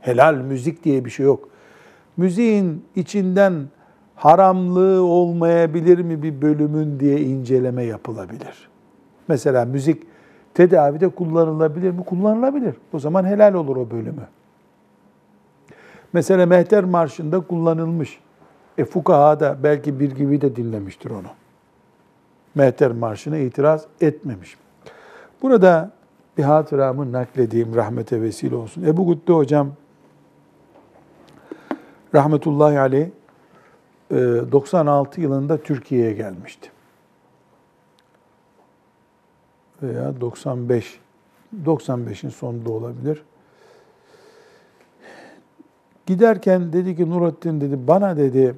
[0.00, 1.48] Helal müzik diye bir şey yok.
[2.16, 3.52] Müziğin içinden
[4.20, 8.68] haramlığı olmayabilir mi bir bölümün diye inceleme yapılabilir.
[9.28, 10.02] Mesela müzik
[10.54, 12.04] tedavide kullanılabilir mi?
[12.04, 12.74] Kullanılabilir.
[12.92, 14.26] O zaman helal olur o bölümü.
[16.12, 18.20] Mesela Mehter Marşı'nda kullanılmış.
[18.78, 21.28] E fukaha da belki bir gibi de dinlemiştir onu.
[22.54, 24.56] Mehter Marşı'na itiraz etmemiş.
[25.42, 25.90] Burada
[26.38, 28.82] bir hatıramı nakledeyim rahmete vesile olsun.
[28.82, 29.72] Ebu Gütte hocam
[32.14, 33.06] rahmetullahi aleyh
[34.10, 36.70] 96 yılında Türkiye'ye gelmişti.
[39.82, 41.00] Veya 95
[41.64, 43.22] 95'in sonunda olabilir.
[46.06, 48.54] Giderken dedi ki Nurattin dedi bana dedi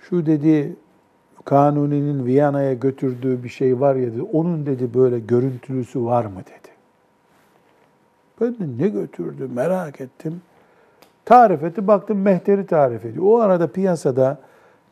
[0.00, 0.76] şu dedi
[1.44, 4.22] Kanuni'nin Viyana'ya götürdüğü bir şey var ya dedi.
[4.22, 6.74] Onun dedi böyle görüntülüsü var mı dedi.
[8.40, 10.42] Ben de ne götürdü merak ettim.
[11.24, 13.24] Tarif etti baktım Mehter'i tarif ediyor.
[13.26, 14.38] O arada piyasada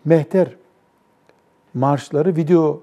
[0.04, 0.56] Mehter
[1.74, 2.80] marşları video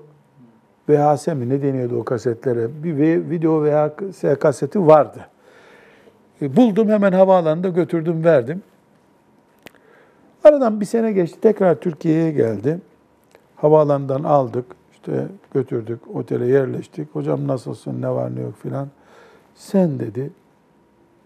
[0.89, 2.83] VHS mi ne deniyordu o kasetlere?
[2.83, 5.25] Bir video VHS kaseti vardı.
[6.41, 8.61] E, buldum hemen havaalanında götürdüm verdim.
[10.43, 12.79] Aradan bir sene geçti tekrar Türkiye'ye geldi.
[13.55, 17.15] Havaalanından aldık işte götürdük otele yerleştik.
[17.15, 18.87] Hocam nasılsın ne var ne yok filan.
[19.55, 20.31] Sen dedi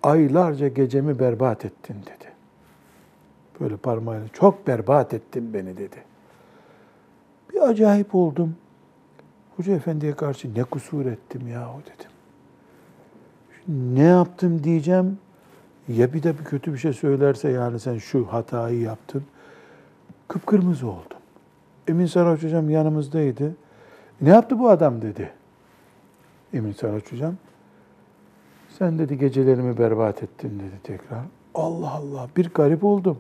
[0.04, 2.32] aylarca gecemi berbat ettin dedi.
[3.60, 6.04] Böyle parmağıyla çok berbat ettin beni dedi.
[7.54, 8.56] Bir acayip oldum.
[9.58, 12.12] Hoca efendiye karşı ne kusur ettim yahu dedim.
[13.96, 15.18] Ne yaptım diyeceğim.
[15.88, 19.24] Ya bir de bir kötü bir şey söylerse yani sen şu hatayı yaptın.
[20.28, 21.18] Kıpkırmızı oldum.
[21.88, 23.56] Emin Saraç hocam yanımızdaydı.
[24.22, 25.32] Ne yaptı bu adam dedi.
[26.54, 27.36] Emin Saraç hocam.
[28.84, 31.20] Sen dedi gecelerimi berbat ettin dedi tekrar.
[31.56, 33.18] Allah Allah bir garip oldum.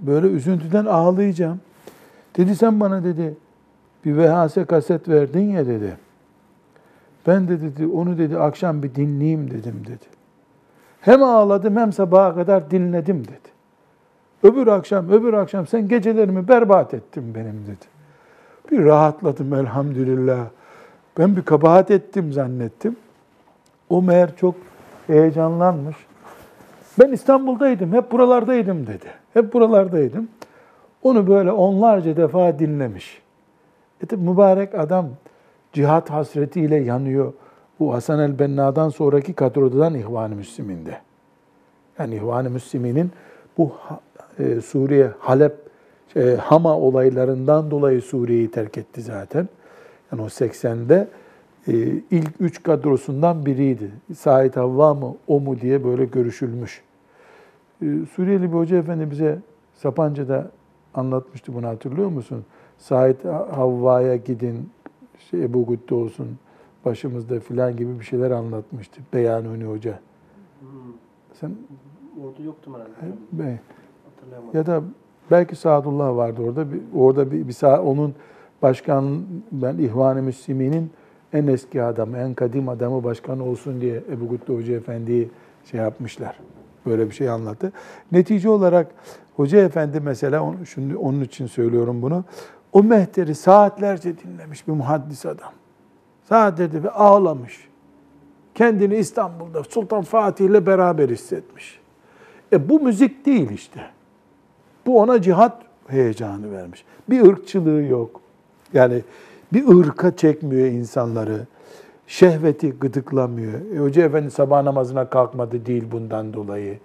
[0.00, 1.60] Böyle üzüntüden ağlayacağım.
[2.36, 3.36] Dedi sen bana dedi
[4.04, 5.96] bir VHS kaset verdin ya dedi.
[7.26, 10.04] Ben de dedi onu dedi akşam bir dinleyeyim dedim dedi.
[11.00, 13.52] Hem ağladım hem sabaha kadar dinledim dedi.
[14.42, 17.86] Öbür akşam, öbür akşam sen gecelerimi berbat ettin benim dedi.
[18.70, 20.46] Bir rahatladım elhamdülillah.
[21.18, 22.96] Ben bir kabahat ettim zannettim.
[23.92, 24.54] O meğer çok
[25.06, 25.96] heyecanlanmış.
[26.98, 29.06] Ben İstanbul'daydım, hep buralardaydım dedi.
[29.34, 30.28] Hep buralardaydım.
[31.02, 33.22] Onu böyle onlarca defa dinlemiş.
[34.12, 35.08] E mübarek adam
[35.72, 37.32] cihat hasretiyle yanıyor.
[37.80, 40.98] Bu Hasan el-Benna'dan sonraki kadrodan İhvan-ı Müslümin'de.
[41.98, 43.12] Yani İhvan-ı Müslümin'in
[43.58, 43.72] bu
[44.38, 45.56] e, Suriye, Halep,
[46.16, 49.48] e, Hama olaylarından dolayı Suriye'yi terk etti zaten.
[50.12, 51.08] Yani o 80'de
[51.68, 51.72] e,
[52.10, 53.90] ilk üç kadrosundan biriydi.
[54.16, 56.82] Said Havva mı, o mu diye böyle görüşülmüş.
[57.82, 59.38] E, Suriyeli bir hoca efendi bize
[59.74, 60.50] Sapanca'da
[60.94, 62.44] anlatmıştı bunu hatırlıyor musun?
[62.78, 64.70] Said Havva'ya gidin,
[65.18, 66.26] işte Ebu Gütte olsun
[66.84, 69.98] başımızda filan gibi bir şeyler anlatmıştı Beyanuni Hoca.
[70.60, 70.68] Hmm.
[71.32, 71.50] Sen
[72.24, 73.16] orada yoktum herhalde.
[73.32, 73.60] Be,
[74.54, 74.82] ya da
[75.30, 76.72] belki Sadullah vardı orada.
[76.72, 78.14] Bir, orada bir, bir sağ, onun
[78.62, 80.90] başkan ben İhvan-ı Müslümin'in
[81.32, 85.28] en eski adamı, en kadim adamı başkan olsun diye Ebu Gütte Hoca Efendi'yi
[85.70, 86.38] şey yapmışlar.
[86.86, 87.72] Böyle bir şey anlattı.
[88.12, 88.86] Netice olarak
[89.36, 92.24] Hoca Efendi mesela, şimdi onun için söylüyorum bunu.
[92.72, 95.52] O mehteri saatlerce dinlemiş bir muhaddis adam.
[96.28, 97.68] Saatlerce ve ağlamış.
[98.54, 101.80] Kendini İstanbul'da Sultan Fatih ile beraber hissetmiş.
[102.52, 103.80] E bu müzik değil işte.
[104.86, 106.84] Bu ona cihat heyecanı vermiş.
[107.10, 108.20] Bir ırkçılığı yok.
[108.72, 109.02] Yani
[109.52, 111.46] bir ırka çekmiyor insanları.
[112.06, 113.52] Şehveti gıdıklamıyor.
[113.74, 116.78] E, Hoca Efendi sabah namazına kalkmadı değil bundan dolayı.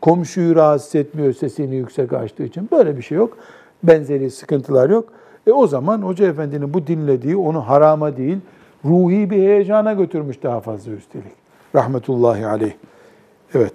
[0.00, 2.68] Komşuyu rahatsız etmiyor sesini yüksek açtığı için.
[2.72, 3.36] Böyle bir şey yok.
[3.82, 5.08] Benzeri sıkıntılar yok.
[5.46, 8.38] E o zaman Hoca Efendi'nin bu dinlediği onu harama değil,
[8.84, 11.32] ruhi bir heyecana götürmüş daha fazla üstelik.
[11.74, 12.72] Rahmetullahi aleyh.
[13.54, 13.74] Evet.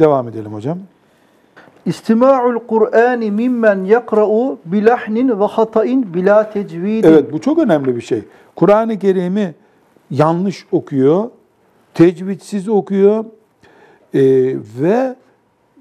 [0.00, 0.78] Devam edelim hocam.
[1.86, 7.08] İstima'ul Kur'ani mimmen yakra'u bilahnin ve hata'in bila tecvidin.
[7.08, 8.22] Evet bu çok önemli bir şey.
[8.56, 9.54] Kur'an-ı Kerim'i
[10.10, 11.30] yanlış okuyor,
[11.94, 13.24] tecvidsiz okuyor
[14.14, 14.20] e,
[14.80, 15.14] ve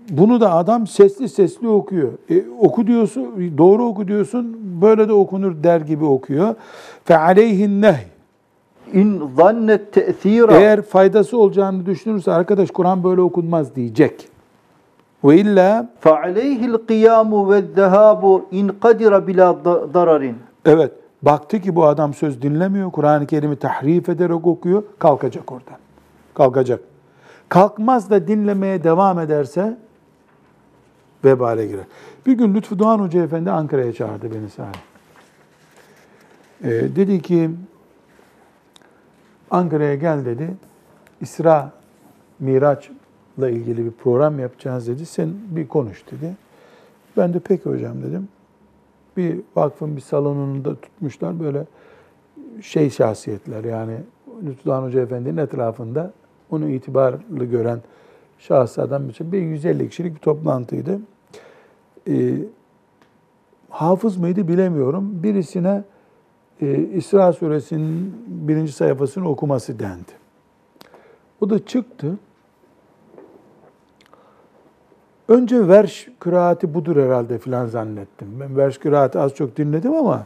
[0.10, 2.12] bunu da adam sesli sesli okuyor.
[2.30, 6.56] E, oku diyorsun, doğru oku diyorsun, böyle de okunur der gibi okuyor.
[7.06, 8.06] Fe aleyhin nehy.
[8.94, 10.58] İn zannet te'thira.
[10.58, 14.31] Eğer faydası olacağını düşünürse arkadaş Kur'an böyle okunmaz diyecek.
[15.24, 20.38] Ve illa fe'aleyhil kıyamu ve zehabu in kadira bila dararin.
[20.66, 20.92] Evet.
[21.22, 22.92] Baktı ki bu adam söz dinlemiyor.
[22.92, 24.84] Kur'an-ı Kerim'i tahrif ederek okuyor.
[25.00, 25.78] Kalkacak oradan.
[26.34, 26.80] Kalkacak.
[27.50, 29.78] Kalkmaz da dinlemeye devam ederse
[31.26, 31.86] vebale girer.
[32.26, 34.72] Bir gün Lütfü Doğan Hoca Efendi Ankara'ya çağırdı beni sahi.
[36.64, 37.50] Ee, dedi ki
[39.52, 40.54] Ankara'ya gel dedi.
[41.22, 41.72] İsra
[42.40, 42.90] Miraç
[43.38, 45.06] ilgili bir program yapacağız dedi.
[45.06, 46.36] Sen bir konuş dedi.
[47.18, 48.28] Ben de peki hocam dedim.
[49.18, 51.66] Bir vakfın bir salonunda tutmuşlar böyle
[52.62, 53.98] şey şahsiyetler yani
[54.44, 56.14] Lütfü Doğan Hoca Efendi'nin etrafında
[56.52, 57.80] onu itibarlı gören
[58.40, 59.32] şahıslardan bir şey.
[59.32, 61.00] Bir 150 kişilik bir toplantıydı.
[62.08, 62.34] Ee,
[63.70, 65.24] hafız mıydı bilemiyorum.
[65.24, 65.84] Birisine
[66.62, 70.12] e, İsra suresinin birinci sayfasını okuması dendi.
[71.42, 72.18] O da çıktı.
[75.28, 78.28] Önce verş kıraati budur herhalde filan zannettim.
[78.40, 80.26] Ben verş kıraati az çok dinledim ama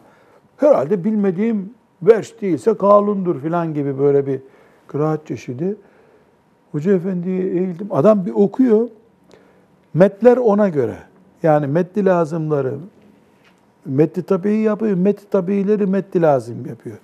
[0.58, 4.40] herhalde bilmediğim verş değilse kalundur filan gibi böyle bir
[4.88, 5.76] kıraat çeşidi.
[6.72, 7.88] Hoca efendiye eğildim.
[7.92, 8.90] Adam bir okuyor.
[9.94, 10.98] Metler ona göre.
[11.44, 12.74] Yani metli lazımları
[13.86, 14.98] metli tabii yapıyor.
[14.98, 16.98] Metli tabiileri metli lazım yapıyor.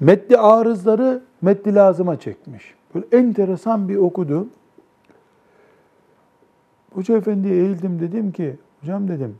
[0.00, 2.74] Metli arızları metli lazıma çekmiş.
[2.94, 4.46] Böyle enteresan bir okudu.
[6.96, 9.34] Hoca efendiye eğildim dedim ki, hocam dedim,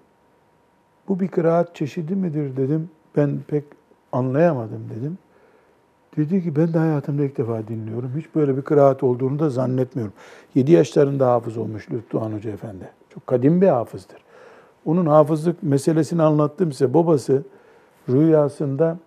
[1.09, 2.91] bu bir kıraat çeşidi midir dedim.
[3.17, 3.65] Ben pek
[4.13, 5.19] anlayamadım dedim.
[6.17, 8.13] Dedi ki ben de hayatımda ilk defa dinliyorum.
[8.17, 10.13] Hiç böyle bir kıraat olduğunu da zannetmiyorum.
[10.55, 12.91] 7 yaşlarında hafız olmuş Lütfühan Hoca Efendi.
[13.15, 14.19] Çok kadim bir hafızdır.
[14.85, 16.95] Onun hafızlık meselesini anlattım size.
[16.95, 17.43] Babası
[18.09, 18.99] rüyasında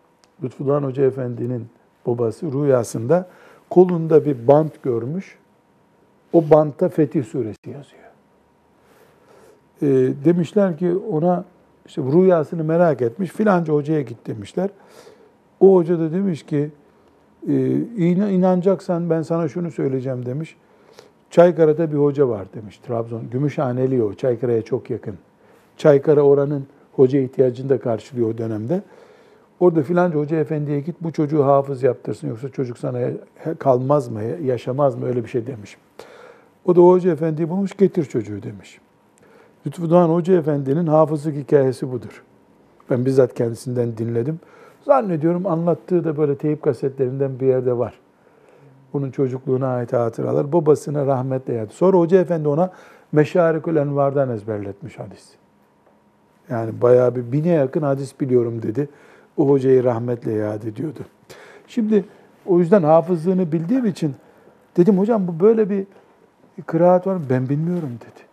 [0.43, 1.67] Lütfühan Hoca Efendi'nin
[2.05, 3.27] babası rüyasında
[3.69, 5.37] kolunda bir bant görmüş.
[6.33, 8.08] O bantta Fetih Suresi yazıyor.
[9.81, 9.87] E,
[10.25, 11.45] demişler ki ona
[11.85, 13.31] işte rüyasını merak etmiş.
[13.31, 14.69] Filanca hocaya git demişler.
[15.59, 16.69] O hoca da demiş ki
[17.47, 20.55] e, inanacaksan ben sana şunu söyleyeceğim demiş.
[21.29, 23.29] Çaykara'da bir hoca var demiş Trabzon.
[23.31, 24.13] Gümüşhaneli o.
[24.13, 25.15] Çaykara'ya çok yakın.
[25.77, 28.81] Çaykara oranın hoca ihtiyacını da karşılıyor o dönemde.
[29.59, 32.99] Orada filanca hoca efendiye git bu çocuğu hafız yaptırsın yoksa çocuk sana
[33.59, 35.77] kalmaz mı, yaşamaz mı öyle bir şey demiş.
[36.65, 38.79] O da hoca efendiyi bulmuş getir çocuğu demiş.
[39.69, 42.23] Lütfü Doğan Hoca Efendi'nin hafızlık hikayesi budur.
[42.89, 44.39] Ben bizzat kendisinden dinledim.
[44.85, 47.93] Zannediyorum anlattığı da böyle teyip kasetlerinden bir yerde var.
[48.93, 50.53] Bunun çocukluğuna ait hatıralar.
[50.53, 51.73] Babasına rahmetle yadı.
[51.73, 52.71] Sonra Hoca Efendi ona
[53.11, 55.29] Meşarikül Envar'dan ezberletmiş hadis.
[56.49, 58.89] Yani bayağı bir bine yakın hadis biliyorum dedi.
[59.37, 60.99] O hocayı rahmetle yad ediyordu.
[61.67, 62.05] Şimdi
[62.45, 64.15] o yüzden hafızlığını bildiğim için
[64.77, 65.85] dedim hocam bu böyle bir
[66.65, 67.23] kıraat var mı?
[67.29, 68.28] Ben bilmiyorum dedi.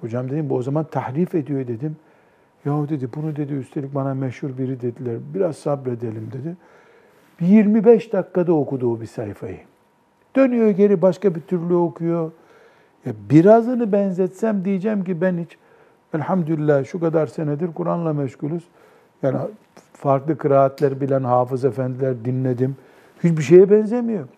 [0.00, 1.96] Hocam dedim bu o zaman tahrif ediyor dedim.
[2.64, 5.16] Yahu dedi bunu dedi üstelik bana meşhur biri dediler.
[5.34, 6.56] Biraz sabredelim dedi.
[7.40, 9.58] Bir 25 dakikada okudu o bir sayfayı.
[10.36, 12.32] Dönüyor geri başka bir türlü okuyor.
[13.06, 15.58] Ya birazını benzetsem diyeceğim ki ben hiç
[16.14, 18.64] elhamdülillah şu kadar senedir Kur'an'la meşgulüz.
[19.22, 19.36] Yani
[19.92, 22.76] farklı kıraatler bilen hafız efendiler dinledim.
[23.24, 24.28] Hiçbir şeye benzemiyor.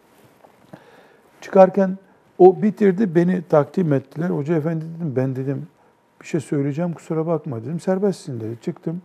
[1.40, 1.98] Çıkarken
[2.38, 4.30] o bitirdi, beni takdim ettiler.
[4.30, 5.66] Hoca efendi dedim, ben dedim
[6.20, 7.80] bir şey söyleyeceğim kusura bakma dedim.
[7.80, 8.58] Serbestsin dedi.
[8.62, 9.02] Çıktım.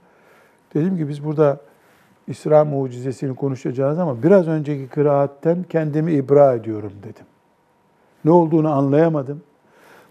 [0.74, 1.60] Dedim ki biz burada
[2.28, 7.26] İsra mucizesini konuşacağız ama biraz önceki kıraatten kendimi ibra ediyorum dedim.
[8.26, 9.42] Ne olduğunu anlayamadım.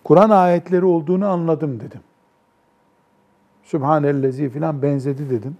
[0.04, 2.00] Kur'an ayetleri olduğunu anladım dedim.
[3.62, 5.56] Sübhanellezi filan benzedi dedim.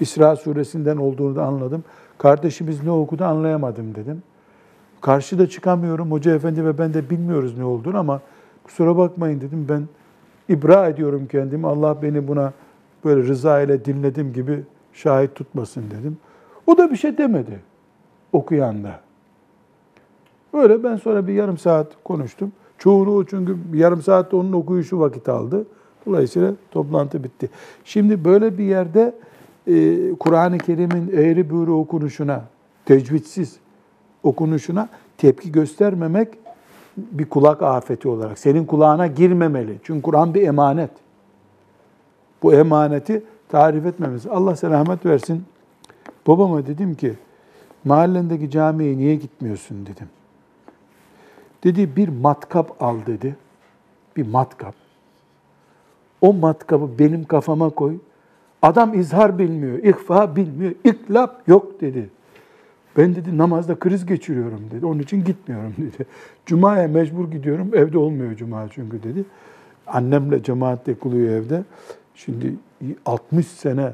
[0.00, 1.84] İsra suresinden olduğunu da anladım.
[2.18, 4.22] Kardeşimiz ne okudu anlayamadım dedim.
[5.04, 6.10] Karşıda çıkamıyorum.
[6.10, 8.20] Hoca efendi ve ben de bilmiyoruz ne olduğunu ama
[8.64, 9.66] kusura bakmayın dedim.
[9.68, 9.82] Ben
[10.54, 11.66] ibra ediyorum kendimi.
[11.66, 12.52] Allah beni buna
[13.04, 16.18] böyle rıza ile dinledim gibi şahit tutmasın dedim.
[16.66, 17.60] O da bir şey demedi
[18.32, 19.00] okuyan da.
[20.54, 22.52] Böyle ben sonra bir yarım saat konuştum.
[22.78, 25.66] Çoğunu çünkü yarım saatte onun okuyuşu vakit aldı.
[26.06, 27.50] Dolayısıyla toplantı bitti.
[27.84, 29.14] Şimdi böyle bir yerde
[29.66, 32.44] e, Kur'an-ı Kerim'in eğri büğrü okunuşuna,
[32.84, 33.63] tecvidsiz
[34.24, 36.28] okunuşuna tepki göstermemek
[36.96, 39.78] bir kulak afeti olarak senin kulağına girmemeli.
[39.82, 40.90] Çünkü Kur'an bir emanet.
[42.42, 44.26] Bu emaneti tarif etmemiz.
[44.26, 45.44] Allah selamet versin.
[46.26, 47.14] Babama dedim ki
[47.84, 50.08] mahallendeki camiye niye gitmiyorsun dedim.
[51.64, 53.36] Dedi bir matkap al dedi.
[54.16, 54.74] Bir matkap.
[56.20, 57.96] O matkabı benim kafama koy.
[58.62, 62.10] Adam izhar bilmiyor, ihfa bilmiyor, iklap yok dedi.
[62.96, 64.86] Ben dedi namazda kriz geçiriyorum dedi.
[64.86, 66.06] Onun için gitmiyorum dedi.
[66.46, 67.70] Cuma'ya mecbur gidiyorum.
[67.74, 69.24] Evde olmuyor cuma çünkü dedi.
[69.86, 71.64] Annemle cemaatle kılıyor evde.
[72.14, 72.54] Şimdi
[73.06, 73.92] 60 sene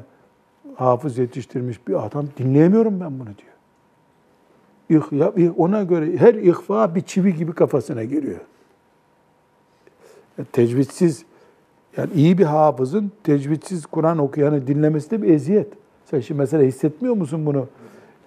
[0.75, 3.51] hafız yetiştirmiş bir adam dinleyemiyorum ben bunu diyor.
[5.37, 8.39] İh- Ona göre her ihfa bir çivi gibi kafasına giriyor.
[10.51, 11.25] Tecvidsiz
[11.97, 15.67] yani iyi bir hafızın tecvidsiz Kur'an okuyanı dinlemesi de bir eziyet.
[16.05, 17.67] Sen şimdi mesela hissetmiyor musun bunu?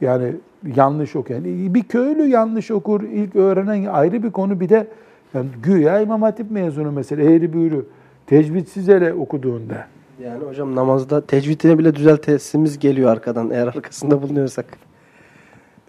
[0.01, 0.35] Yani
[0.77, 1.45] yanlış okuyan.
[1.45, 4.61] Bir köylü yanlış okur, ilk öğrenen ayrı bir konu.
[4.61, 4.87] Bir de
[5.35, 7.87] yani güya İmam Hatip mezunu mesela eğri büğrü.
[8.27, 9.87] Tecvidsiz hele okuduğunda.
[10.23, 14.67] Yani hocam namazda tecvidini bile düzeltesimiz geliyor arkadan eğer arkasında bulunuyorsak.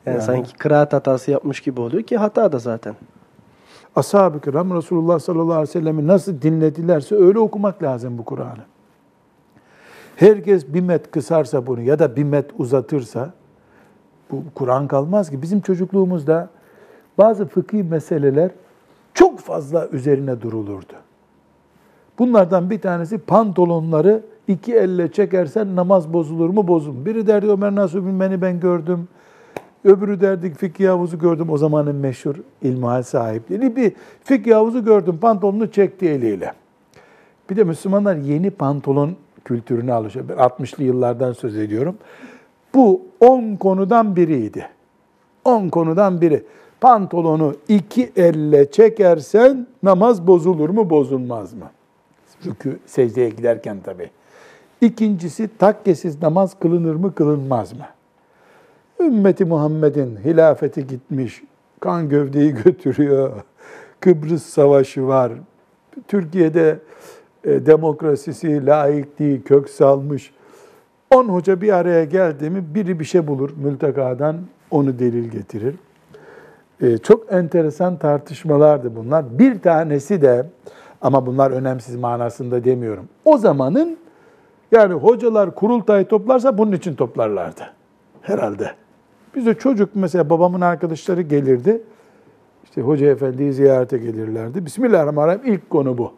[0.05, 0.25] Yani, Yani.
[0.25, 2.95] sanki kıraat hatası yapmış gibi oluyor ki hata da zaten.
[3.95, 8.63] Ashab-ı kiram Resulullah sallallahu aleyhi ve sellem'i nasıl dinledilerse öyle okumak lazım bu Kur'an'ı.
[10.15, 13.33] Herkes bir met kısarsa bunu ya da bir met uzatırsa
[14.31, 15.41] bu Kur'an kalmaz ki.
[15.41, 16.49] Bizim çocukluğumuzda
[17.17, 18.51] bazı fıkhi meseleler
[19.13, 20.93] çok fazla üzerine durulurdu.
[22.19, 27.05] Bunlardan bir tanesi pantolonları iki elle çekersen namaz bozulur mu bozulur.
[27.05, 29.07] Biri derdi Ömer Nasuh Bilmen'i ben gördüm.
[29.83, 31.49] Öbürü derdi fikih havuzu gördüm.
[31.49, 33.75] O zamanın meşhur ilmihal sahipleri.
[33.75, 35.17] Bir fikih havuzu gördüm.
[35.21, 36.53] Pantolonunu çekti eliyle.
[37.49, 39.15] Bir de Müslümanlar yeni pantolon
[39.45, 40.25] kültürüne alışıyor.
[40.29, 41.97] Ben 60'lı yıllardan söz ediyorum.
[42.75, 44.67] Bu 10 konudan biriydi.
[45.45, 46.43] 10 konudan biri.
[46.81, 51.71] Pantolonu iki elle çekersen namaz bozulur mu bozulmaz mı?
[52.45, 54.09] Rükü secdeye giderken tabii.
[54.81, 57.85] İkincisi takkesiz namaz kılınır mı kılınmaz mı?
[58.99, 61.43] Ümmeti Muhammed'in hilafeti gitmiş,
[61.79, 63.31] kan gövdeyi götürüyor.
[63.99, 65.31] Kıbrıs Savaşı var.
[66.07, 66.79] Türkiye'de
[67.43, 70.33] e, demokrasisi, laikliği kök salmış.
[71.15, 74.35] On hoca bir araya geldi mi biri bir şey bulur mültekadan
[74.71, 75.75] onu delil getirir.
[76.81, 79.39] E, çok enteresan tartışmalardı bunlar.
[79.39, 80.45] Bir tanesi de
[81.01, 83.05] ama bunlar önemsiz manasında demiyorum.
[83.25, 83.97] O zamanın
[84.71, 87.61] yani hocalar kurultay toplarsa bunun için toplarlardı.
[88.21, 88.71] Herhalde.
[89.35, 91.81] Bizde çocuk mesela babamın arkadaşları gelirdi.
[92.63, 94.65] İşte hoca efendiyi ziyarete gelirlerdi.
[94.65, 96.13] Bismillahirrahmanirrahim ilk konu bu.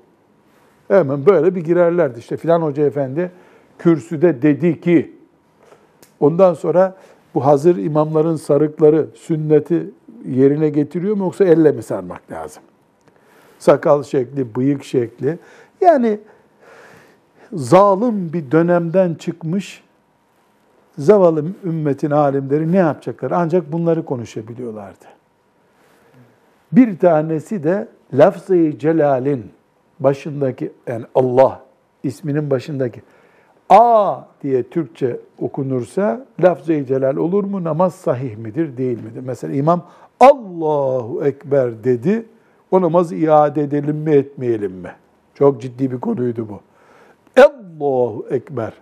[0.87, 2.19] Hemen böyle bir girerlerdi.
[2.19, 3.31] İşte filan hoca efendi
[3.79, 5.15] kürsüde dedi ki
[6.19, 6.95] ondan sonra
[7.35, 9.91] bu hazır imamların sarıkları sünneti
[10.25, 12.63] yerine getiriyor mu yoksa elle mi sarmak lazım?
[13.59, 15.39] Sakal şekli, bıyık şekli.
[15.81, 16.19] Yani
[17.53, 19.83] zalim bir dönemden çıkmış
[20.97, 23.31] zavallı ümmetin alimleri ne yapacaklar?
[23.31, 25.05] Ancak bunları konuşabiliyorlardı.
[26.71, 29.51] Bir tanesi de lafz-ı celalin
[29.99, 31.65] başındaki yani Allah
[32.03, 33.01] isminin başındaki
[33.69, 37.63] A diye Türkçe okunursa lafz-ı celal olur mu?
[37.63, 39.21] Namaz sahih midir, değil midir?
[39.25, 39.81] Mesela imam
[40.19, 42.25] Allahu Ekber dedi.
[42.71, 44.91] O namazı iade edelim mi, etmeyelim mi?
[45.33, 46.59] Çok ciddi bir konuydu bu.
[47.41, 48.73] Allahu Ekber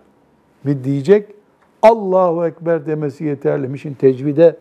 [0.64, 1.34] mi diyecek?
[1.82, 3.78] Allahu Ekber demesi yeterli?
[3.78, 4.56] Şimdi tecvide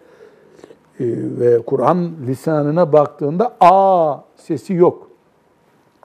[0.99, 1.05] e,
[1.39, 5.09] ve Kur'an lisanına baktığında A sesi yok.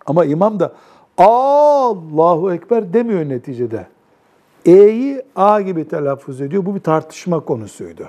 [0.07, 0.73] Ama imam da
[1.19, 3.87] Allahu Ekber demiyor neticede.
[4.67, 6.67] E'yi A gibi telaffuz ediyor.
[6.67, 8.09] Bu bir tartışma konusuydu.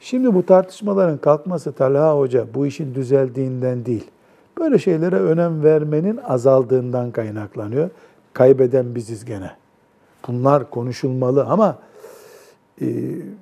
[0.00, 4.10] Şimdi bu tartışmaların kalkması Talha Hoca bu işin düzeldiğinden değil.
[4.58, 7.90] Böyle şeylere önem vermenin azaldığından kaynaklanıyor.
[8.32, 9.50] Kaybeden biziz gene.
[10.28, 11.78] Bunlar konuşulmalı ama
[12.80, 12.86] e,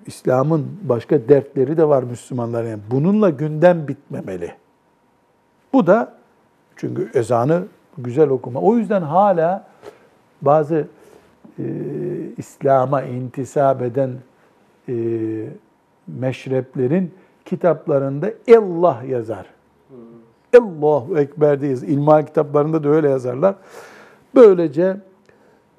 [0.07, 2.69] İslam'ın başka dertleri de var Müslümanların.
[2.69, 4.53] Yani bununla gündem bitmemeli.
[5.73, 6.15] Bu da
[6.77, 7.65] çünkü ezanı
[7.99, 8.61] güzel okuma.
[8.61, 9.67] O yüzden hala
[10.43, 10.87] bazı
[11.59, 11.65] e,
[12.37, 14.11] İslam'a intisap eden
[14.89, 14.95] e,
[16.07, 19.47] meşreplerin kitaplarında Allah yazar.
[20.59, 23.55] Allahu Ekber diye İlmihal kitaplarında da öyle yazarlar.
[24.35, 24.97] Böylece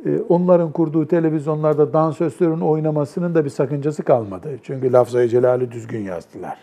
[0.05, 4.49] e, onların kurduğu televizyonlarda dansözlerin oynamasının da bir sakıncası kalmadı.
[4.63, 6.57] Çünkü lafzayı celali düzgün yazdılar.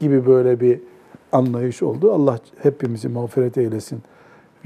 [0.00, 0.80] Gibi böyle bir
[1.32, 2.12] anlayış oldu.
[2.12, 4.02] Allah hepimizi mağfiret eylesin.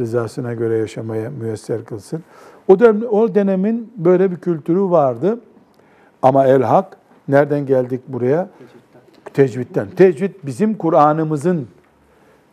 [0.00, 2.24] Rızasına göre yaşamaya müyesser kılsın.
[2.68, 5.40] O, dönem, o dönemin böyle bir kültürü vardı.
[6.22, 6.96] Ama el hak
[7.28, 8.48] nereden geldik buraya?
[9.34, 9.86] Tecvitten.
[9.96, 11.66] Tecvid bizim Kur'an'ımızın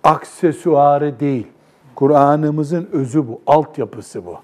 [0.04, 1.48] aksesuarı değil.
[1.96, 4.36] Kur'an'ımızın özü bu, altyapısı bu.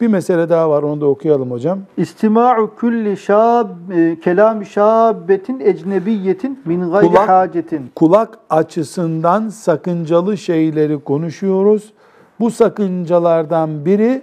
[0.00, 1.78] Bir mesele daha var, onu da okuyalım hocam.
[1.96, 7.90] İstima'u kulli şab e, kelam şabbetin ecnebiyetin min gayri Kulak- hacetin.
[7.94, 11.92] Kulak açısından sakıncalı şeyleri konuşuyoruz.
[12.40, 14.22] Bu sakıncalardan biri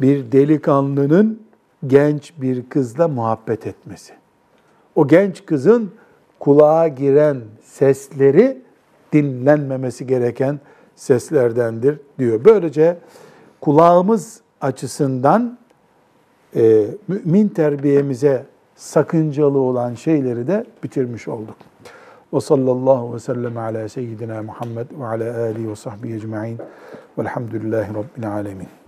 [0.00, 1.42] bir delikanlının
[1.86, 4.12] genç bir kızla muhabbet etmesi.
[4.94, 5.90] O genç kızın
[6.40, 8.62] kulağa giren sesleri
[9.12, 10.60] dinlenmemesi gereken
[10.96, 12.44] seslerdendir diyor.
[12.44, 12.96] Böylece
[13.60, 15.58] kulağımız açısından
[16.56, 18.44] e, mümin terbiyemize
[18.76, 21.56] sakıncalı olan şeyleri de bitirmiş olduk.
[22.32, 26.58] Ve sallallahu ve sellem ala seyyidina Muhammed ve ala alihi ve sahbihi ecma'in
[27.18, 28.83] velhamdülillahi rabbil alemin.